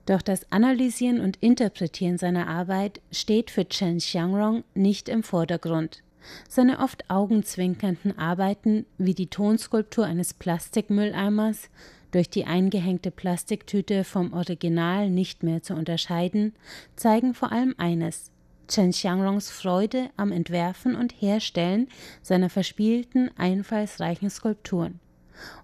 Doch 0.07 0.23
das 0.23 0.51
Analysieren 0.51 1.21
und 1.21 1.37
Interpretieren 1.43 2.17
seiner 2.17 2.49
Arbeit 2.49 3.03
steht 3.11 3.51
für 3.51 3.69
Chen 3.69 3.99
Xiangrong 3.99 4.65
nicht 4.75 5.11
im 5.11 5.23
Vordergrund. 5.23 6.03
Seine 6.49 6.79
oft 6.79 7.11
augenzwinkernden 7.11 8.19
Arbeiten, 8.19 8.87
wie 8.99 9.15
die 9.15 9.29
Tonskulptur 9.29 10.07
eines 10.07 10.33
Plastikmülleimers, 10.33 11.69
durch 12.11 12.31
die 12.31 12.45
eingehängte 12.45 13.11
Plastiktüte 13.11 14.05
vom 14.05 14.33
Original 14.33 15.11
nicht 15.11 15.43
mehr 15.43 15.63
zu 15.63 15.75
unterscheiden, 15.75 16.55
zeigen 16.97 17.35
vor 17.35 17.53
allem 17.53 17.75
eines: 17.79 18.31
Chen 18.69 18.91
Xiangrongs 18.91 19.51
Freude 19.51 20.11
am 20.17 20.33
Entwerfen 20.33 20.97
und 20.97 21.13
Herstellen 21.21 21.89
seiner 22.23 22.51
verspielten, 22.51 23.31
einfallsreichen 23.37 24.31
Skulpturen. 24.31 25.01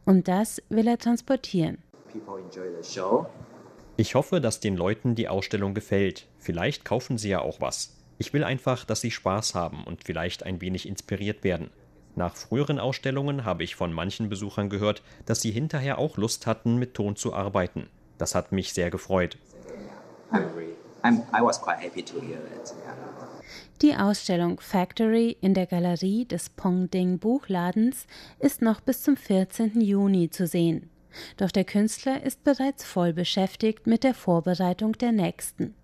Und 0.05 0.29
das 0.29 0.63
will 0.69 0.87
er 0.87 0.99
transportieren. 0.99 1.79
Ich 3.97 4.15
hoffe, 4.15 4.41
dass 4.41 4.61
den 4.61 4.77
Leuten 4.77 5.15
die 5.15 5.29
Ausstellung 5.29 5.75
gefällt. 5.75 6.27
Vielleicht 6.39 6.85
kaufen 6.85 7.19
sie 7.19 7.31
ja 7.31 7.41
auch 7.41 7.61
was. 7.61 7.97
Ich 8.19 8.33
will 8.33 8.45
einfach, 8.45 8.85
dass 8.85 9.01
sie 9.01 9.11
Spaß 9.11 9.55
haben 9.55 9.85
und 9.85 10.05
vielleicht 10.05 10.45
ein 10.45 10.61
wenig 10.61 10.87
inspiriert 10.87 11.45
werden. 11.45 11.71
Nach 12.15 12.37
früheren 12.37 12.79
Ausstellungen 12.79 13.45
habe 13.45 13.65
ich 13.65 13.75
von 13.75 13.93
manchen 13.93 14.29
Besuchern 14.29 14.69
gehört, 14.69 15.03
dass 15.25 15.41
sie 15.41 15.51
hinterher 15.51 15.99
auch 15.99 16.19
Lust 16.19 16.47
hatten, 16.47 16.77
mit 16.77 16.95
Ton 16.95 17.17
zu 17.17 17.33
arbeiten. 17.35 17.89
Das 18.19 18.35
hat 18.35 18.53
mich 18.53 18.73
sehr 18.75 18.91
gefreut. 18.91 19.39
Die 23.81 23.97
Ausstellung 23.97 24.61
Factory 24.61 25.37
in 25.41 25.55
der 25.55 25.67
Galerie 25.67 26.25
des 26.25 26.51
Pongding 26.51 27.19
Buchladens 27.19 28.07
ist 28.39 28.63
noch 28.63 28.81
bis 28.81 29.03
zum 29.03 29.17
14. 29.17 29.81
Juni 29.81 30.31
zu 30.31 30.47
sehen. 30.47 30.91
Doch 31.37 31.51
der 31.51 31.65
Künstler 31.65 32.23
ist 32.23 32.45
bereits 32.45 32.85
voll 32.85 33.13
beschäftigt 33.13 33.87
mit 33.87 34.05
der 34.05 34.15
Vorbereitung 34.15 34.93
der 34.93 35.13
nächsten. 35.13 35.75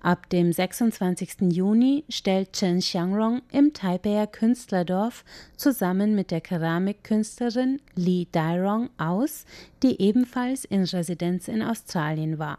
Ab 0.00 0.28
dem 0.30 0.52
26. 0.52 1.52
Juni 1.52 2.04
stellt 2.08 2.52
Chen 2.52 2.80
Xiangrong 2.80 3.42
im 3.50 3.72
Taipeier 3.72 4.26
Künstlerdorf 4.26 5.24
zusammen 5.56 6.14
mit 6.14 6.30
der 6.30 6.40
Keramikkünstlerin 6.40 7.80
Li 7.94 8.28
Dairong 8.32 8.90
aus, 8.98 9.44
die 9.82 10.00
ebenfalls 10.00 10.64
in 10.64 10.84
Residenz 10.84 11.48
in 11.48 11.62
Australien 11.62 12.38
war 12.38 12.58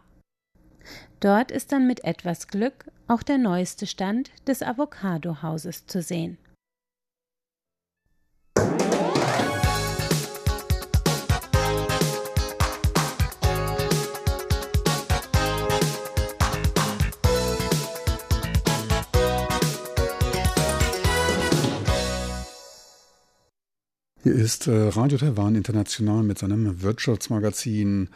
Dort 1.20 1.50
ist 1.50 1.72
dann 1.72 1.86
mit 1.86 2.04
etwas 2.04 2.48
Glück 2.48 2.84
auch 3.08 3.22
der 3.22 3.38
neueste 3.38 3.86
Stand 3.86 4.30
des 4.46 4.62
Avocado-Hauses 4.62 5.86
zu 5.86 6.02
sehen. 6.02 6.38
Hier 24.24 24.34
ist 24.34 24.68
äh, 24.68 24.88
Radio 24.88 25.18
Taiwan 25.18 25.54
International 25.54 26.22
mit 26.22 26.38
seinem 26.38 26.80
Wirtschaftsmagazin. 26.80 28.08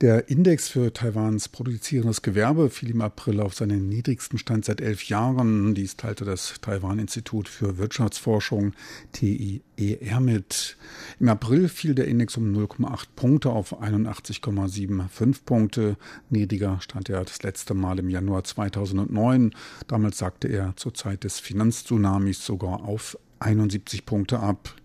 Der 0.00 0.30
Index 0.30 0.70
für 0.70 0.90
Taiwans 0.90 1.50
produzierendes 1.50 2.22
Gewerbe 2.22 2.70
fiel 2.70 2.92
im 2.92 3.02
April 3.02 3.40
auf 3.40 3.52
seinen 3.52 3.86
niedrigsten 3.90 4.38
Stand 4.38 4.64
seit 4.64 4.80
elf 4.80 5.02
Jahren. 5.04 5.74
Dies 5.74 5.98
teilte 5.98 6.24
das 6.24 6.54
Taiwan-Institut 6.62 7.46
für 7.46 7.76
Wirtschaftsforschung 7.76 8.72
TIER 9.12 10.20
mit. 10.20 10.78
Im 11.18 11.28
April 11.28 11.68
fiel 11.68 11.94
der 11.94 12.08
Index 12.08 12.38
um 12.38 12.54
0,8 12.56 13.08
Punkte 13.14 13.50
auf 13.50 13.82
81,75 13.82 15.44
Punkte. 15.44 15.98
Niedriger 16.30 16.78
stand 16.80 17.10
er 17.10 17.22
das 17.22 17.42
letzte 17.42 17.74
Mal 17.74 17.98
im 17.98 18.08
Januar 18.08 18.44
2009. 18.44 19.54
Damals 19.88 20.16
sagte 20.16 20.48
er 20.48 20.72
zur 20.76 20.94
Zeit 20.94 21.24
des 21.24 21.38
Finanztsunamis 21.38 22.46
sogar 22.46 22.82
auf 22.82 23.18
71 23.40 24.06
Punkte 24.06 24.40
ab. 24.40 24.79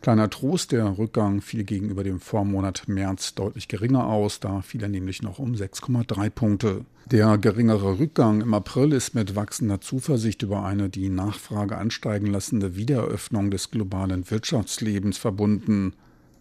Kleiner 0.00 0.30
Trost, 0.30 0.72
der 0.72 0.98
Rückgang 0.98 1.40
fiel 1.40 1.64
gegenüber 1.64 2.04
dem 2.04 2.20
Vormonat 2.20 2.84
März 2.86 3.34
deutlich 3.34 3.68
geringer 3.68 4.06
aus, 4.06 4.40
da 4.40 4.62
fiel 4.62 4.82
er 4.82 4.88
nämlich 4.88 5.22
noch 5.22 5.38
um 5.38 5.54
6,3 5.54 6.30
Punkte. 6.30 6.84
Der 7.10 7.38
geringere 7.38 7.98
Rückgang 7.98 8.42
im 8.42 8.52
April 8.54 8.92
ist 8.92 9.14
mit 9.14 9.34
wachsender 9.34 9.80
Zuversicht 9.80 10.42
über 10.42 10.64
eine 10.64 10.90
die 10.90 11.08
Nachfrage 11.08 11.78
ansteigen 11.78 12.26
lassende 12.26 12.76
Wiedereröffnung 12.76 13.50
des 13.50 13.70
globalen 13.70 14.30
Wirtschaftslebens 14.30 15.16
verbunden. 15.16 15.94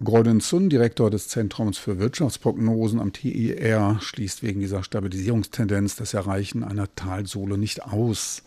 Gordon 0.04 0.42
Sun, 0.42 0.70
Direktor 0.70 1.10
des 1.10 1.28
Zentrums 1.28 1.80
für 1.80 1.98
Wirtschaftsprognosen 1.98 3.00
am 3.00 3.14
TIR, 3.14 3.98
schließt 4.00 4.44
wegen 4.44 4.60
dieser 4.60 4.84
Stabilisierungstendenz 4.84 5.96
das 5.96 6.14
Erreichen 6.14 6.64
einer 6.64 6.94
Talsohle 6.94 7.58
nicht 7.58 7.84
aus. 7.84 8.44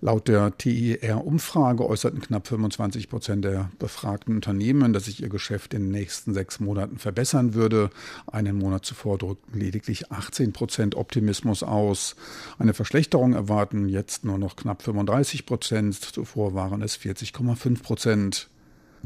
Laut 0.00 0.28
der 0.28 0.56
TIR-Umfrage 0.56 1.86
äußerten 1.86 2.20
knapp 2.20 2.46
25 2.46 3.08
Prozent 3.08 3.44
der 3.44 3.70
befragten 3.78 4.34
Unternehmen, 4.34 4.92
dass 4.92 5.06
sich 5.06 5.22
ihr 5.22 5.30
Geschäft 5.30 5.72
in 5.72 5.84
den 5.84 5.90
nächsten 5.90 6.34
sechs 6.34 6.60
Monaten 6.60 6.98
verbessern 6.98 7.54
würde. 7.54 7.90
Einen 8.26 8.58
Monat 8.58 8.84
zuvor 8.84 9.16
drückten 9.16 9.58
lediglich 9.58 10.12
18 10.12 10.52
Prozent 10.52 10.94
Optimismus 10.96 11.62
aus. 11.62 12.14
Eine 12.58 12.74
Verschlechterung 12.74 13.32
erwarten 13.32 13.88
jetzt 13.88 14.24
nur 14.24 14.36
noch 14.36 14.56
knapp 14.56 14.82
35 14.82 15.46
Prozent. 15.46 15.94
Zuvor 15.94 16.54
waren 16.54 16.82
es 16.82 16.98
40,5 16.98 17.82
Prozent. 17.82 18.48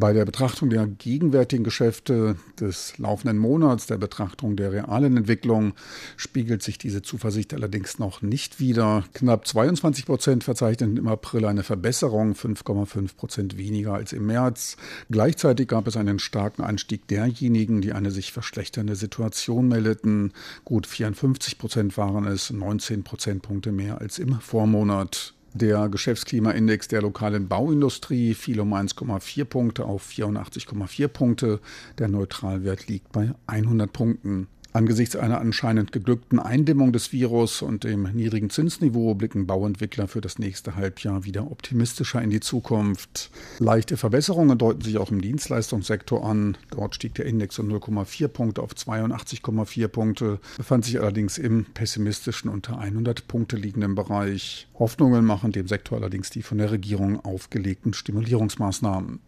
Bei 0.01 0.15
der 0.15 0.25
Betrachtung 0.25 0.71
der 0.71 0.87
gegenwärtigen 0.87 1.63
Geschäfte 1.63 2.37
des 2.59 2.97
laufenden 2.97 3.37
Monats, 3.37 3.87
der 3.87 3.99
Betrachtung 3.99 4.57
der 4.57 4.73
realen 4.73 5.19
Entwicklung, 5.19 5.75
spiegelt 6.17 6.63
sich 6.63 6.79
diese 6.79 7.03
Zuversicht 7.03 7.53
allerdings 7.53 7.99
noch 7.99 8.23
nicht 8.23 8.61
wider. 8.61 9.05
Knapp 9.13 9.47
22 9.47 10.07
Prozent 10.07 10.43
verzeichnen 10.43 10.97
im 10.97 11.07
April 11.07 11.45
eine 11.45 11.65
Verbesserung, 11.65 12.33
5,5 12.33 13.15
Prozent 13.15 13.59
weniger 13.59 13.93
als 13.93 14.15
im 14.15 14.25
März. 14.25 14.79
Gleichzeitig 15.11 15.69
gab 15.69 15.87
es 15.87 15.99
einen 15.99 16.19
starken 16.19 16.63
Anstieg 16.63 17.07
derjenigen, 17.07 17.83
die 17.83 17.93
eine 17.93 18.11
sich 18.11 18.33
verschlechternde 18.33 18.97
Situation 18.97 19.69
meldeten. 19.69 20.33
Gut 20.65 20.87
54 20.87 21.59
Prozent 21.59 21.99
waren 21.99 22.27
es, 22.27 22.51
19 22.51 23.05
Prozentpunkte 23.05 23.71
mehr 23.71 24.01
als 24.01 24.19
im 24.19 24.41
Vormonat. 24.41 25.35
Der 25.53 25.89
Geschäftsklimaindex 25.89 26.87
der 26.89 27.03
lokalen 27.03 27.49
Bauindustrie 27.49 28.35
fiel 28.35 28.61
um 28.61 28.73
1,4 28.73 29.45
Punkte 29.45 29.85
auf 29.85 30.09
84,4 30.09 31.09
Punkte. 31.09 31.61
Der 31.99 32.09
Neutralwert 32.09 32.87
liegt 32.87 33.11
bei 33.11 33.35
100 33.47 33.93
Punkten. 33.93 34.47
Angesichts 34.73 35.17
einer 35.17 35.41
anscheinend 35.41 35.91
geglückten 35.91 36.39
Eindämmung 36.39 36.93
des 36.93 37.13
Virus 37.13 37.61
und 37.61 37.83
dem 37.83 38.05
niedrigen 38.15 38.51
Zinsniveau 38.51 39.15
blicken 39.15 39.47
Bauentwickler 39.47 40.07
für 40.07 40.21
das 40.21 40.39
nächste 40.39 40.77
Halbjahr 40.77 41.25
wieder 41.25 41.51
optimistischer 41.51 42.23
in 42.23 42.31
die 42.31 42.39
Zukunft. 42.39 43.31
Leichte 43.59 43.97
Verbesserungen 43.97 44.59
deuten 44.59 44.83
sich 44.83 44.99
auch 44.99 45.11
im 45.11 45.21
Dienstleistungssektor 45.21 46.25
an. 46.25 46.57
Dort 46.71 46.95
stieg 46.95 47.15
der 47.15 47.27
Index 47.27 47.59
um 47.59 47.69
0,4 47.69 48.29
Punkte 48.29 48.63
auf 48.63 48.73
82,4 48.73 49.89
Punkte, 49.89 50.39
befand 50.57 50.85
sich 50.85 51.01
allerdings 51.01 51.37
im 51.37 51.65
pessimistischen 51.65 52.49
unter 52.49 52.79
100 52.79 53.27
Punkte 53.27 53.57
liegenden 53.57 53.97
Bereich. 53.97 54.69
Hoffnungen 54.79 55.25
machen 55.25 55.51
dem 55.51 55.67
Sektor 55.67 55.99
allerdings 55.99 56.31
die 56.31 56.43
von 56.43 56.59
der 56.59 56.71
Regierung 56.71 57.25
aufgelegten 57.25 57.93
Stimulierungsmaßnahmen. 57.93 59.19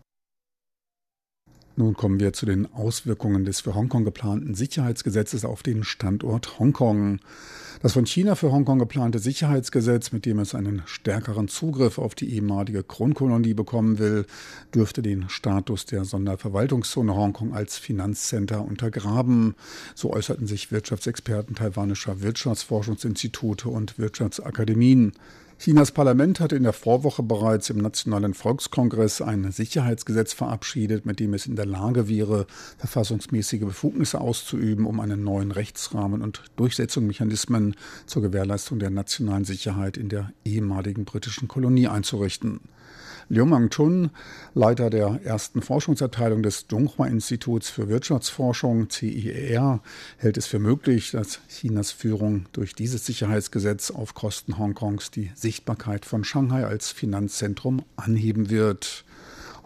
Nun 1.74 1.94
kommen 1.94 2.20
wir 2.20 2.34
zu 2.34 2.44
den 2.44 2.70
Auswirkungen 2.74 3.44
des 3.46 3.60
für 3.60 3.74
Hongkong 3.74 4.04
geplanten 4.04 4.54
Sicherheitsgesetzes 4.54 5.46
auf 5.46 5.62
den 5.62 5.84
Standort 5.84 6.58
Hongkong. 6.58 7.18
Das 7.80 7.94
von 7.94 8.04
China 8.04 8.34
für 8.34 8.52
Hongkong 8.52 8.78
geplante 8.78 9.18
Sicherheitsgesetz, 9.18 10.12
mit 10.12 10.26
dem 10.26 10.38
es 10.38 10.54
einen 10.54 10.82
stärkeren 10.84 11.48
Zugriff 11.48 11.98
auf 11.98 12.14
die 12.14 12.32
ehemalige 12.34 12.82
Kronkolonie 12.82 13.54
bekommen 13.54 13.98
will, 13.98 14.26
dürfte 14.74 15.00
den 15.00 15.30
Status 15.30 15.86
der 15.86 16.04
Sonderverwaltungszone 16.04 17.16
Hongkong 17.16 17.54
als 17.54 17.78
Finanzcenter 17.78 18.62
untergraben. 18.62 19.54
So 19.94 20.12
äußerten 20.12 20.46
sich 20.46 20.72
Wirtschaftsexperten 20.72 21.56
taiwanischer 21.56 22.20
Wirtschaftsforschungsinstitute 22.20 23.70
und 23.70 23.98
Wirtschaftsakademien. 23.98 25.12
Chinas 25.62 25.92
Parlament 25.92 26.40
hatte 26.40 26.56
in 26.56 26.64
der 26.64 26.72
Vorwoche 26.72 27.22
bereits 27.22 27.70
im 27.70 27.78
Nationalen 27.78 28.34
Volkskongress 28.34 29.22
ein 29.22 29.52
Sicherheitsgesetz 29.52 30.32
verabschiedet, 30.32 31.06
mit 31.06 31.20
dem 31.20 31.34
es 31.34 31.46
in 31.46 31.54
der 31.54 31.66
Lage 31.66 32.08
wäre, 32.08 32.48
verfassungsmäßige 32.78 33.60
Befugnisse 33.60 34.20
auszuüben, 34.20 34.86
um 34.86 34.98
einen 34.98 35.22
neuen 35.22 35.52
Rechtsrahmen 35.52 36.20
und 36.20 36.42
Durchsetzungsmechanismen 36.56 37.76
zur 38.06 38.22
Gewährleistung 38.22 38.80
der 38.80 38.90
nationalen 38.90 39.44
Sicherheit 39.44 39.96
in 39.96 40.08
der 40.08 40.32
ehemaligen 40.44 41.04
britischen 41.04 41.46
Kolonie 41.46 41.86
einzurichten. 41.86 42.58
Liu 43.32 43.46
Mang-chun, 43.46 44.10
Leiter 44.52 44.90
der 44.90 45.20
ersten 45.24 45.62
Forschungsabteilung 45.62 46.42
des 46.42 46.68
Zhonghua-Instituts 46.68 47.70
für 47.70 47.88
Wirtschaftsforschung 47.88 48.90
CIER, 48.90 49.80
hält 50.18 50.36
es 50.36 50.46
für 50.46 50.58
möglich, 50.58 51.12
dass 51.12 51.40
Chinas 51.48 51.92
Führung 51.92 52.44
durch 52.52 52.74
dieses 52.74 53.06
Sicherheitsgesetz 53.06 53.90
auf 53.90 54.12
Kosten 54.12 54.58
Hongkongs 54.58 55.10
die 55.10 55.30
Sichtbarkeit 55.34 56.04
von 56.04 56.24
Shanghai 56.24 56.66
als 56.66 56.90
Finanzzentrum 56.90 57.86
anheben 57.96 58.50
wird. 58.50 59.06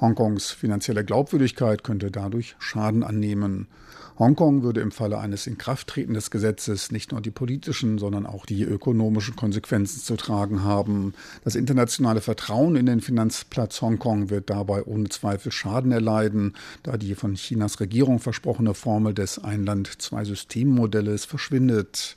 Hongkongs 0.00 0.50
finanzielle 0.50 1.04
Glaubwürdigkeit 1.04 1.84
könnte 1.84 2.10
dadurch 2.10 2.56
Schaden 2.58 3.02
annehmen. 3.02 3.66
Hongkong 4.18 4.62
würde 4.62 4.80
im 4.80 4.92
Falle 4.92 5.18
eines 5.18 5.46
Inkrafttreten 5.46 6.14
des 6.14 6.30
Gesetzes 6.30 6.90
nicht 6.90 7.12
nur 7.12 7.20
die 7.20 7.30
politischen, 7.30 7.98
sondern 7.98 8.24
auch 8.24 8.46
die 8.46 8.62
ökonomischen 8.62 9.36
Konsequenzen 9.36 10.00
zu 10.00 10.16
tragen 10.16 10.64
haben. 10.64 11.12
Das 11.44 11.54
internationale 11.54 12.22
Vertrauen 12.22 12.76
in 12.76 12.86
den 12.86 13.02
Finanzplatz 13.02 13.82
Hongkong 13.82 14.30
wird 14.30 14.48
dabei 14.48 14.84
ohne 14.84 15.10
Zweifel 15.10 15.52
Schaden 15.52 15.92
erleiden, 15.92 16.54
da 16.82 16.96
die 16.96 17.14
von 17.14 17.34
Chinas 17.34 17.78
Regierung 17.78 18.18
versprochene 18.18 18.72
Formel 18.72 19.12
des 19.12 19.38
Ein-Land-Zwei-System-Modells 19.38 21.26
verschwindet. 21.26 22.16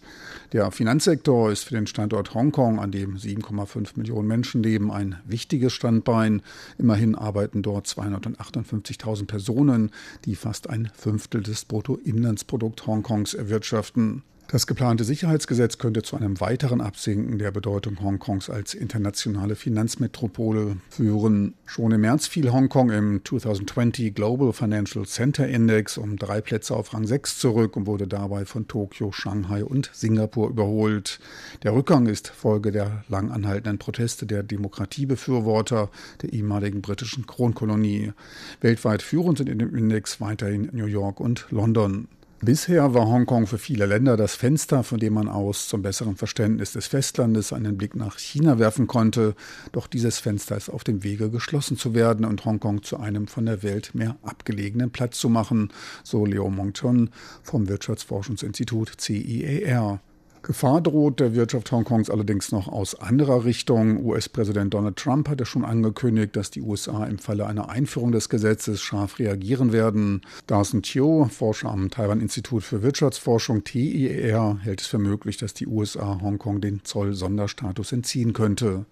Der 0.54 0.72
Finanzsektor 0.72 1.52
ist 1.52 1.66
für 1.66 1.76
den 1.76 1.86
Standort 1.86 2.34
Hongkong, 2.34 2.80
an 2.80 2.92
dem 2.92 3.18
7,5 3.18 3.98
Millionen 3.98 4.28
Menschen 4.28 4.64
leben, 4.64 4.90
ein 4.90 5.18
wichtiges 5.26 5.74
Standbein. 5.74 6.42
Immerhin 6.78 7.16
arbeiten 7.16 7.62
dort 7.70 7.86
258.000 7.86 9.28
Personen, 9.28 9.92
die 10.26 10.36
fast 10.36 10.70
ein 10.70 10.90
Fünftel 10.96 11.44
des 11.44 11.66
Brutto 11.66 11.94
Bruttoinlandsprodukt 11.94 12.88
Hongkongs 12.88 13.36
erwirtschaften. 13.36 14.24
Das 14.52 14.66
geplante 14.66 15.04
Sicherheitsgesetz 15.04 15.78
könnte 15.78 16.02
zu 16.02 16.16
einem 16.18 16.42
weiteren 16.42 16.82
Absinken 16.82 17.38
der 17.38 17.52
Bedeutung 17.52 18.02
Hongkongs 18.02 18.50
als 18.50 18.74
internationale 18.74 19.56
Finanzmetropole 19.56 20.78
führen. 20.90 21.54
Schon 21.68 21.92
im 21.92 22.02
März 22.02 22.26
fiel 22.26 22.52
Hongkong 22.52 22.90
im 22.90 23.22
2020 23.24 24.16
Global 24.16 24.52
Financial 24.52 25.06
Center 25.06 25.48
Index 25.48 26.00
um 26.00 26.18
drei 26.18 26.42
Plätze 26.42 26.76
auf 26.76 26.96
Rang 26.96 27.06
6 27.06 27.38
zurück 27.38 27.78
und 27.78 27.86
wurde 27.86 28.08
dabei 28.08 28.44
von 28.46 28.68
Tokio, 28.68 29.12
Shanghai 29.12 29.64
und 29.64 29.92
Singapur 29.94 30.50
überholt. 30.50 31.20
Der 31.62 31.76
Rückgang 31.76 32.08
ist 32.08 32.30
Folge 32.30 32.72
der 32.72 33.04
lang 33.08 33.30
anhaltenden 33.30 33.78
Proteste 33.78 34.26
der 34.26 34.42
Demokratiebefürworter 34.42 35.92
der 36.24 36.34
ehemaligen 36.34 36.82
britischen 36.82 37.28
Kronkolonie. 37.28 38.14
Weltweit 38.62 39.04
führend 39.04 39.38
sind 39.38 39.48
in 39.48 39.60
dem 39.60 39.76
Index 39.76 40.20
weiterhin 40.20 40.70
New 40.72 40.88
York 40.88 41.20
und 41.20 41.46
London. 41.52 42.08
Bisher 42.42 42.94
war 42.94 43.06
Hongkong 43.06 43.48
für 43.48 43.58
viele 43.58 43.86
Länder 43.86 44.16
das 44.16 44.36
Fenster, 44.36 44.84
von 44.84 44.98
dem 44.98 45.14
man 45.14 45.28
aus 45.28 45.68
zum 45.68 45.82
besseren 45.82 46.16
Verständnis 46.16 46.72
des 46.72 46.88
Festlandes 46.88 47.52
einen 47.52 47.78
Blick 47.78 47.98
nach 47.98 48.18
China 48.18 48.58
werfen 48.60 48.88
konnte. 48.88 49.36
Doch 49.74 49.88
dieses 49.88 50.20
Fenster 50.20 50.56
ist 50.56 50.70
auf 50.70 50.86
dem 50.86 51.04
Wege 51.04 51.30
geschlossen 51.30 51.76
zu 51.76 51.94
werden 51.94 52.24
und 52.24 52.46
Hongkong 52.46 52.82
zu 52.82 52.98
einem 52.98 53.28
von 53.28 53.46
der 53.46 53.62
Welt 53.62 53.94
mehr 53.94 54.16
abgelegenen 54.24 54.90
Platz 54.90 55.20
zu 55.20 55.28
machen, 55.28 55.74
so 56.04 56.26
Leo 56.26 56.50
Mongchon 56.50 57.10
vom 57.44 57.68
Wirtschaftsforschungsinstitut 57.68 58.94
CIAR. 58.98 60.00
Gefahr 60.42 60.82
droht 60.82 61.20
der 61.20 61.36
Wirtschaft 61.36 61.72
Hongkongs 61.72 62.10
allerdings 62.10 62.52
noch 62.52 62.68
aus 62.68 62.96
anderer 62.96 63.46
Richtung. 63.46 64.04
US-Präsident 64.06 64.74
Donald 64.74 64.96
Trump 64.96 65.28
hatte 65.28 65.46
schon 65.46 65.66
angekündigt, 65.66 66.36
dass 66.36 66.50
die 66.50 66.62
USA 66.62 67.06
im 67.06 67.20
Falle 67.20 67.46
einer 67.46 67.70
Einführung 67.70 68.12
des 68.12 68.30
Gesetzes 68.30 68.82
scharf 68.82 69.20
reagieren 69.20 69.74
werden. 69.74 70.22
Darson 70.48 70.82
Tio, 70.82 71.30
Forscher 71.30 71.70
am 71.70 71.90
Taiwan-Institut 71.90 72.64
für 72.64 72.82
Wirtschaftsforschung 72.82 73.64
TIER, 73.64 74.60
hält 74.62 74.82
es 74.82 74.88
für 74.88 74.98
möglich, 74.98 75.38
dass 75.38 75.54
die 75.54 75.68
USA 75.68 76.20
Hongkong 76.22 76.62
den 76.62 76.84
Zoll-Sonderstatus 76.84 77.92
entziehen 77.92 78.34
könnte. 78.34 78.86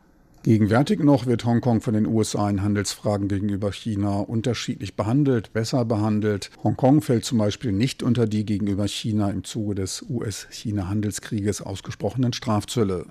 Gegenwärtig 0.47 1.03
noch 1.03 1.25
wird 1.25 1.43
Hongkong 1.43 1.81
von 1.81 1.93
den 1.93 2.05
USA 2.05 2.49
in 2.49 2.63
Handelsfragen 2.63 3.27
gegenüber 3.27 3.73
China 3.73 4.21
unterschiedlich 4.21 4.95
behandelt, 4.95 5.51
besser 5.51 5.83
behandelt. 5.83 6.51
Hongkong 6.63 7.01
fällt 7.01 7.25
zum 7.25 7.37
Beispiel 7.37 7.73
nicht 7.73 8.01
unter 8.01 8.27
die 8.27 8.45
gegenüber 8.45 8.87
China 8.87 9.29
im 9.29 9.43
Zuge 9.43 9.75
des 9.75 10.05
US-China-Handelskrieges 10.09 11.61
ausgesprochenen 11.61 12.31
Strafzölle. 12.31 13.07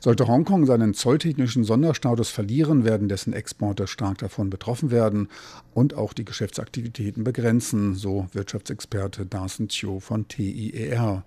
Sollte 0.00 0.28
Hongkong 0.28 0.64
seinen 0.64 0.94
zolltechnischen 0.94 1.62
Sonderstatus 1.62 2.30
verlieren, 2.30 2.84
werden 2.84 3.10
dessen 3.10 3.34
Exporte 3.34 3.86
stark 3.86 4.16
davon 4.16 4.48
betroffen 4.48 4.90
werden 4.90 5.28
und 5.74 5.92
auch 5.92 6.14
die 6.14 6.24
Geschäftsaktivitäten 6.24 7.22
begrenzen, 7.22 7.96
so 7.96 8.28
Wirtschaftsexperte 8.32 9.26
Darson 9.26 9.68
Chiu 9.68 10.00
von 10.00 10.26
TIER. 10.26 11.22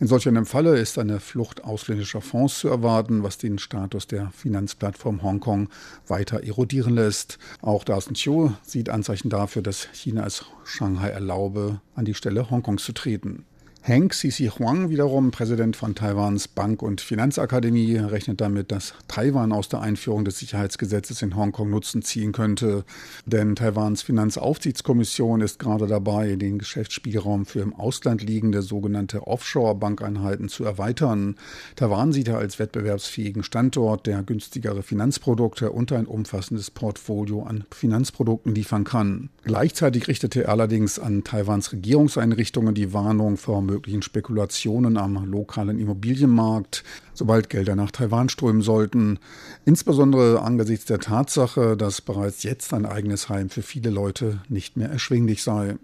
In 0.00 0.06
solch 0.06 0.28
einem 0.28 0.46
Falle 0.46 0.78
ist 0.78 0.98
eine 0.98 1.20
Flucht 1.20 1.64
ausländischer 1.64 2.20
Fonds 2.20 2.58
zu 2.58 2.68
erwarten, 2.68 3.22
was 3.22 3.38
den 3.38 3.58
Status 3.58 4.06
der 4.06 4.30
Finanzplattform 4.30 5.22
Hongkong 5.22 5.68
weiter 6.06 6.44
erodieren 6.44 6.94
lässt. 6.94 7.38
Auch 7.62 7.84
Darson 7.84 8.14
Chiu 8.14 8.52
sieht 8.62 8.88
Anzeichen 8.88 9.28
dafür, 9.28 9.62
dass 9.62 9.88
China 9.92 10.26
es 10.26 10.44
Shanghai 10.64 11.10
erlaube, 11.10 11.80
an 11.94 12.04
die 12.04 12.14
Stelle 12.14 12.50
Hongkongs 12.50 12.84
zu 12.84 12.92
treten. 12.92 13.44
Heng 13.88 14.12
Sisi 14.12 14.48
Huang, 14.48 14.90
wiederum 14.90 15.30
Präsident 15.30 15.74
von 15.74 15.94
Taiwans 15.94 16.46
Bank- 16.46 16.82
und 16.82 17.00
Finanzakademie, 17.00 17.96
rechnet 17.96 18.38
damit, 18.38 18.70
dass 18.70 18.92
Taiwan 19.08 19.50
aus 19.50 19.70
der 19.70 19.80
Einführung 19.80 20.26
des 20.26 20.40
Sicherheitsgesetzes 20.40 21.22
in 21.22 21.34
Hongkong 21.34 21.70
Nutzen 21.70 22.02
ziehen 22.02 22.32
könnte. 22.32 22.84
Denn 23.24 23.56
Taiwans 23.56 24.02
Finanzaufsichtskommission 24.02 25.40
ist 25.40 25.58
gerade 25.58 25.86
dabei, 25.86 26.36
den 26.36 26.58
Geschäftsspielraum 26.58 27.46
für 27.46 27.60
im 27.60 27.74
Ausland 27.74 28.22
liegende 28.22 28.60
sogenannte 28.60 29.26
Offshore-Bankeinheiten 29.26 30.50
zu 30.50 30.64
erweitern. 30.64 31.36
Taiwan 31.74 32.12
sieht 32.12 32.28
er 32.28 32.36
als 32.36 32.58
wettbewerbsfähigen 32.58 33.42
Standort, 33.42 34.06
der 34.06 34.22
günstigere 34.22 34.82
Finanzprodukte 34.82 35.72
und 35.72 35.92
ein 35.92 36.04
umfassendes 36.04 36.70
Portfolio 36.70 37.44
an 37.44 37.64
Finanzprodukten 37.70 38.54
liefern 38.54 38.84
kann. 38.84 39.30
Gleichzeitig 39.44 40.08
richtete 40.08 40.44
er 40.44 40.50
allerdings 40.50 40.98
an 40.98 41.24
Taiwans 41.24 41.72
Regierungseinrichtungen 41.72 42.74
die 42.74 42.92
Warnung 42.92 43.38
vor 43.38 43.62
möglichen 43.78 44.02
Spekulationen 44.02 44.96
am 44.96 45.24
lokalen 45.30 45.78
Immobilienmarkt, 45.78 46.82
sobald 47.14 47.48
Gelder 47.48 47.76
nach 47.76 47.92
Taiwan 47.92 48.28
strömen 48.28 48.60
sollten. 48.60 49.20
Insbesondere 49.64 50.42
angesichts 50.42 50.86
der 50.86 50.98
Tatsache, 50.98 51.76
dass 51.76 52.00
bereits 52.00 52.42
jetzt 52.42 52.74
ein 52.74 52.86
eigenes 52.86 53.28
Heim 53.28 53.50
für 53.50 53.62
viele 53.62 53.90
Leute 53.90 54.40
nicht 54.48 54.76
mehr 54.76 54.90
erschwinglich 54.90 55.44
sei. 55.44 55.76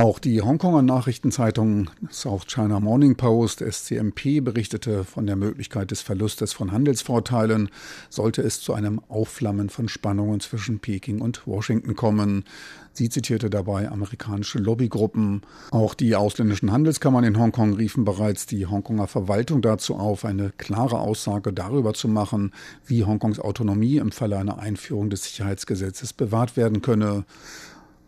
Auch 0.00 0.20
die 0.20 0.42
Hongkonger 0.42 0.82
Nachrichtenzeitung 0.82 1.90
South 2.08 2.46
China 2.46 2.78
Morning 2.78 3.16
Post 3.16 3.64
SCMP 3.68 4.40
berichtete 4.40 5.02
von 5.02 5.26
der 5.26 5.34
Möglichkeit 5.34 5.90
des 5.90 6.02
Verlustes 6.02 6.52
von 6.52 6.70
Handelsvorteilen, 6.70 7.68
sollte 8.08 8.42
es 8.42 8.60
zu 8.60 8.74
einem 8.74 9.00
Aufflammen 9.08 9.70
von 9.70 9.88
Spannungen 9.88 10.38
zwischen 10.38 10.78
Peking 10.78 11.20
und 11.20 11.48
Washington 11.48 11.96
kommen. 11.96 12.44
Sie 12.92 13.08
zitierte 13.08 13.50
dabei 13.50 13.90
amerikanische 13.90 14.60
Lobbygruppen. 14.60 15.42
Auch 15.72 15.94
die 15.94 16.14
ausländischen 16.14 16.70
Handelskammern 16.70 17.24
in 17.24 17.36
Hongkong 17.36 17.74
riefen 17.74 18.04
bereits 18.04 18.46
die 18.46 18.66
Hongkonger 18.66 19.08
Verwaltung 19.08 19.62
dazu 19.62 19.96
auf, 19.96 20.24
eine 20.24 20.52
klare 20.58 21.00
Aussage 21.00 21.52
darüber 21.52 21.92
zu 21.92 22.06
machen, 22.06 22.52
wie 22.86 23.02
Hongkongs 23.02 23.40
Autonomie 23.40 23.96
im 23.96 24.12
Falle 24.12 24.38
einer 24.38 24.60
Einführung 24.60 25.10
des 25.10 25.24
Sicherheitsgesetzes 25.24 26.12
bewahrt 26.12 26.56
werden 26.56 26.82
könne. 26.82 27.24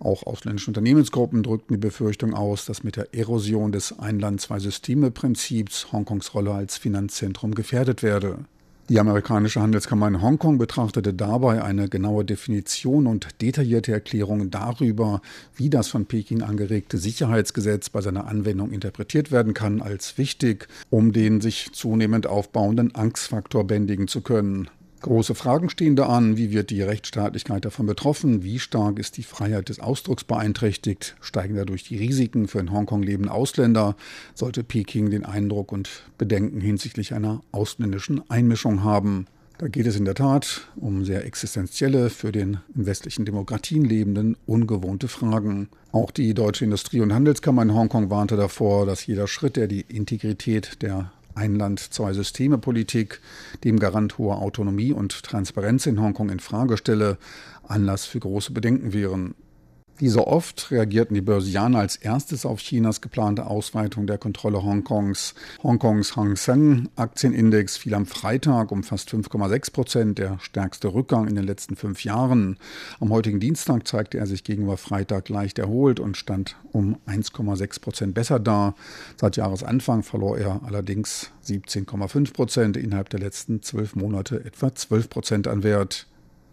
Auch 0.01 0.23
ausländische 0.27 0.71
Unternehmensgruppen 0.71 1.43
drückten 1.43 1.77
die 1.77 1.81
Befürchtung 1.81 2.35
aus, 2.35 2.65
dass 2.65 2.83
mit 2.83 2.97
der 2.97 3.15
Erosion 3.15 3.71
des 3.71 3.99
Ein-Land-Zwei-Systeme-Prinzips 3.99 5.93
Hongkongs 5.93 6.35
Rolle 6.35 6.53
als 6.53 6.79
Finanzzentrum 6.79 7.55
gefährdet 7.55 8.03
werde. 8.03 8.39
Die 8.89 8.99
amerikanische 8.99 9.61
Handelskammer 9.61 10.09
in 10.09 10.21
Hongkong 10.21 10.59
betrachtete 10.59 11.15
dabei 11.15 11.63
eine 11.63 11.89
genaue 11.89 12.25
Definition 12.25 13.07
und 13.07 13.41
detaillierte 13.41 13.93
Erklärung 13.93 14.51
darüber, 14.51 15.21
wie 15.55 15.71
das 15.71 15.87
von 15.87 16.07
Peking 16.07 16.43
angeregte 16.43 16.99
Sicherheitsgesetz 16.99 17.91
bei 17.91 18.01
seiner 18.01 18.27
Anwendung 18.27 18.73
interpretiert 18.73 19.31
werden 19.31 19.55
kann, 19.55 19.81
als 19.81 20.19
wichtig, 20.19 20.67
um 20.89 21.13
den 21.13 21.41
sich 21.41 21.71
zunehmend 21.73 22.27
aufbauenden 22.27 22.93
Angstfaktor 22.95 23.65
bändigen 23.65 24.09
zu 24.09 24.23
können. 24.23 24.69
Große 25.01 25.35
Fragen 25.35 25.71
stehen 25.71 25.97
da 25.97 26.07
an. 26.07 26.37
Wie 26.37 26.51
wird 26.51 26.69
die 26.69 26.83
Rechtsstaatlichkeit 26.83 27.65
davon 27.65 27.87
betroffen? 27.87 28.43
Wie 28.43 28.59
stark 28.59 28.99
ist 28.99 29.17
die 29.17 29.23
Freiheit 29.23 29.71
des 29.71 29.81
Ausdrucks 29.81 30.25
beeinträchtigt? 30.25 31.17
Steigen 31.23 31.55
dadurch 31.55 31.85
die 31.85 31.97
Risiken 31.97 32.49
für 32.49 32.59
in 32.59 32.71
Hongkong 32.71 33.03
lebende 33.03 33.33
Ausländer? 33.33 33.97
Sollte 34.35 34.63
Peking 34.63 35.09
den 35.09 35.25
Eindruck 35.25 35.73
und 35.73 36.05
Bedenken 36.19 36.61
hinsichtlich 36.61 37.15
einer 37.15 37.41
ausländischen 37.51 38.29
Einmischung 38.31 38.85
haben? 38.85 39.27
Da 39.57 39.69
geht 39.69 39.87
es 39.87 39.97
in 39.97 40.05
der 40.05 40.15
Tat 40.15 40.69
um 40.77 41.05
sehr 41.05 41.25
existenzielle, 41.25 42.11
für 42.11 42.33
den 42.33 42.59
in 42.75 42.85
westlichen 42.85 43.25
Demokratien 43.25 43.85
lebenden, 43.85 44.37
ungewohnte 44.47 45.09
Fragen. 45.09 45.69
Auch 45.93 46.11
die 46.11 46.35
Deutsche 46.35 46.65
Industrie- 46.65 47.01
und 47.01 47.13
Handelskammer 47.13 47.63
in 47.63 47.75
Hongkong 47.75 48.11
warnte 48.11 48.37
davor, 48.37 48.85
dass 48.85 49.07
jeder 49.07 49.27
Schritt, 49.27 49.57
der 49.57 49.67
die 49.67 49.85
Integrität 49.89 50.83
der 50.83 51.13
ein 51.35 51.57
Land, 51.57 51.81
zwei 51.81 52.13
Systeme 52.13 52.59
Politik, 52.59 53.21
dem 53.65 53.79
Garant 53.79 54.19
hoher 54.19 54.39
Autonomie 54.43 54.93
und 54.93 55.23
Transparenz 55.23 55.87
in 55.87 56.01
Hongkong 56.01 56.31
in 56.31 56.41
Frage 56.41 56.77
stelle, 56.77 57.19
Anlass 57.67 58.05
für 58.05 58.21
große 58.21 58.53
Bedenken 58.53 58.93
wären. 58.93 59.35
Wie 60.01 60.09
so 60.09 60.27
oft 60.27 60.71
reagierten 60.71 61.15
die 61.15 61.21
Börsianer 61.21 61.81
als 61.81 61.97
erstes 61.97 62.47
auf 62.47 62.61
Chinas 62.61 63.03
geplante 63.03 63.45
Ausweitung 63.47 64.07
der 64.07 64.17
Kontrolle 64.17 64.63
Hongkongs. 64.63 65.35
Hongkongs 65.63 66.17
Hang 66.17 66.37
Seng 66.37 66.89
Aktienindex 66.97 67.77
fiel 67.77 67.93
am 67.93 68.07
Freitag 68.07 68.73
um 68.73 68.83
fast 68.83 69.11
5,6 69.11 69.73
Prozent, 69.73 70.19
der 70.19 70.39
stärkste 70.41 70.95
Rückgang 70.95 71.29
in 71.29 71.35
den 71.35 71.45
letzten 71.45 71.77
fünf 71.77 72.03
Jahren. 72.03 72.57
Am 72.99 73.11
heutigen 73.11 73.41
Dienstag 73.41 73.87
zeigte 73.87 74.17
er 74.17 74.27
sich 74.27 74.43
gegenüber 74.43 74.79
Freitag 74.79 75.29
leicht 75.29 75.59
erholt 75.59 76.01
und 76.01 76.17
stand 76.17 76.57
um 76.73 76.97
1,6 77.07 77.83
Prozent 77.83 78.15
besser 78.15 78.41
da. 78.41 78.75
Seit 79.19 79.37
Jahresanfang 79.37 80.03
verlor 80.03 80.39
er 80.39 80.63
allerdings 80.65 81.31
17,5 81.47 82.33
Prozent, 82.33 82.79
innerhalb 82.79 83.11
der 83.11 83.21
letzten 83.21 83.63
zwölf 83.63 83.95
Monate 83.97 84.43
etwa 84.47 84.75
12 84.75 85.11
Prozent 85.11 85.47
an 85.47 85.63
Wert. 85.63 86.07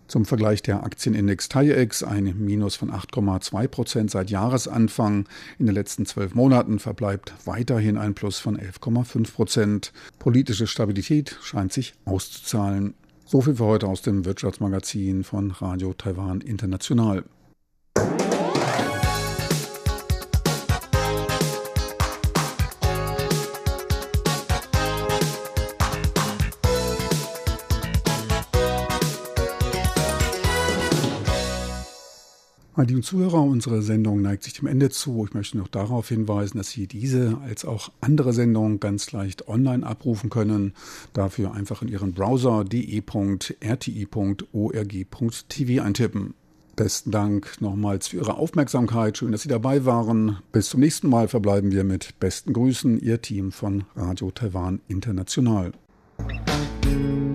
Zum 0.07 0.23
Vergleich 0.23 0.61
der 0.61 0.83
Aktienindex 0.83 1.49
TAIEX 1.49 2.01
ein 2.01 2.33
Minus 2.37 2.77
von 2.77 2.91
8,2 2.91 3.67
Prozent 3.67 4.11
seit 4.11 4.29
Jahresanfang. 4.29 5.27
In 5.59 5.65
den 5.65 5.75
letzten 5.75 6.05
zwölf 6.05 6.33
Monaten 6.33 6.79
verbleibt 6.79 7.33
weiterhin 7.43 7.97
ein 7.97 8.13
Plus 8.13 8.39
von 8.39 8.57
11,5 8.57 9.33
Prozent. 9.33 9.91
Politische 10.17 10.65
Stabilität 10.65 11.37
scheint 11.41 11.73
sich 11.73 11.93
auszuzahlen. 12.05 12.93
So 13.25 13.41
viel 13.41 13.55
für 13.55 13.65
heute 13.65 13.87
aus 13.87 14.01
dem 14.01 14.23
Wirtschaftsmagazin 14.23 15.25
von 15.25 15.51
Radio 15.51 15.93
Taiwan 15.93 16.39
International. 16.39 17.25
Meine 32.77 32.89
lieben 32.89 33.01
Zuhörer, 33.01 33.41
unsere 33.41 33.81
Sendung 33.81 34.21
neigt 34.21 34.43
sich 34.43 34.53
dem 34.53 34.67
Ende 34.67 34.91
zu. 34.91 35.25
Ich 35.27 35.33
möchte 35.33 35.57
noch 35.57 35.67
darauf 35.67 36.09
hinweisen, 36.09 36.59
dass 36.59 36.69
Sie 36.69 36.85
diese 36.85 37.39
als 37.43 37.65
auch 37.65 37.91
andere 38.01 38.33
Sendungen 38.33 38.79
ganz 38.79 39.11
leicht 39.11 39.47
online 39.47 39.83
abrufen 39.83 40.29
können. 40.29 40.73
Dafür 41.11 41.55
einfach 41.55 41.81
in 41.81 41.87
Ihren 41.87 42.13
Browser 42.13 42.63
de.rti.org.tv 42.63 43.01
eintippen. 45.83 46.35
Besten 46.75 47.09
Dank 47.09 47.59
nochmals 47.61 48.09
für 48.09 48.17
Ihre 48.17 48.37
Aufmerksamkeit. 48.37 49.17
Schön, 49.17 49.31
dass 49.31 49.41
Sie 49.41 49.49
dabei 49.49 49.85
waren. 49.85 50.37
Bis 50.51 50.69
zum 50.69 50.79
nächsten 50.81 51.09
Mal 51.09 51.27
verbleiben 51.27 51.71
wir 51.71 51.83
mit 51.83 52.19
besten 52.19 52.53
Grüßen, 52.53 53.01
Ihr 53.01 53.23
Team 53.23 53.51
von 53.51 53.85
Radio 53.95 54.29
Taiwan 54.29 54.81
International. 54.87 55.71
Musik 56.19 57.26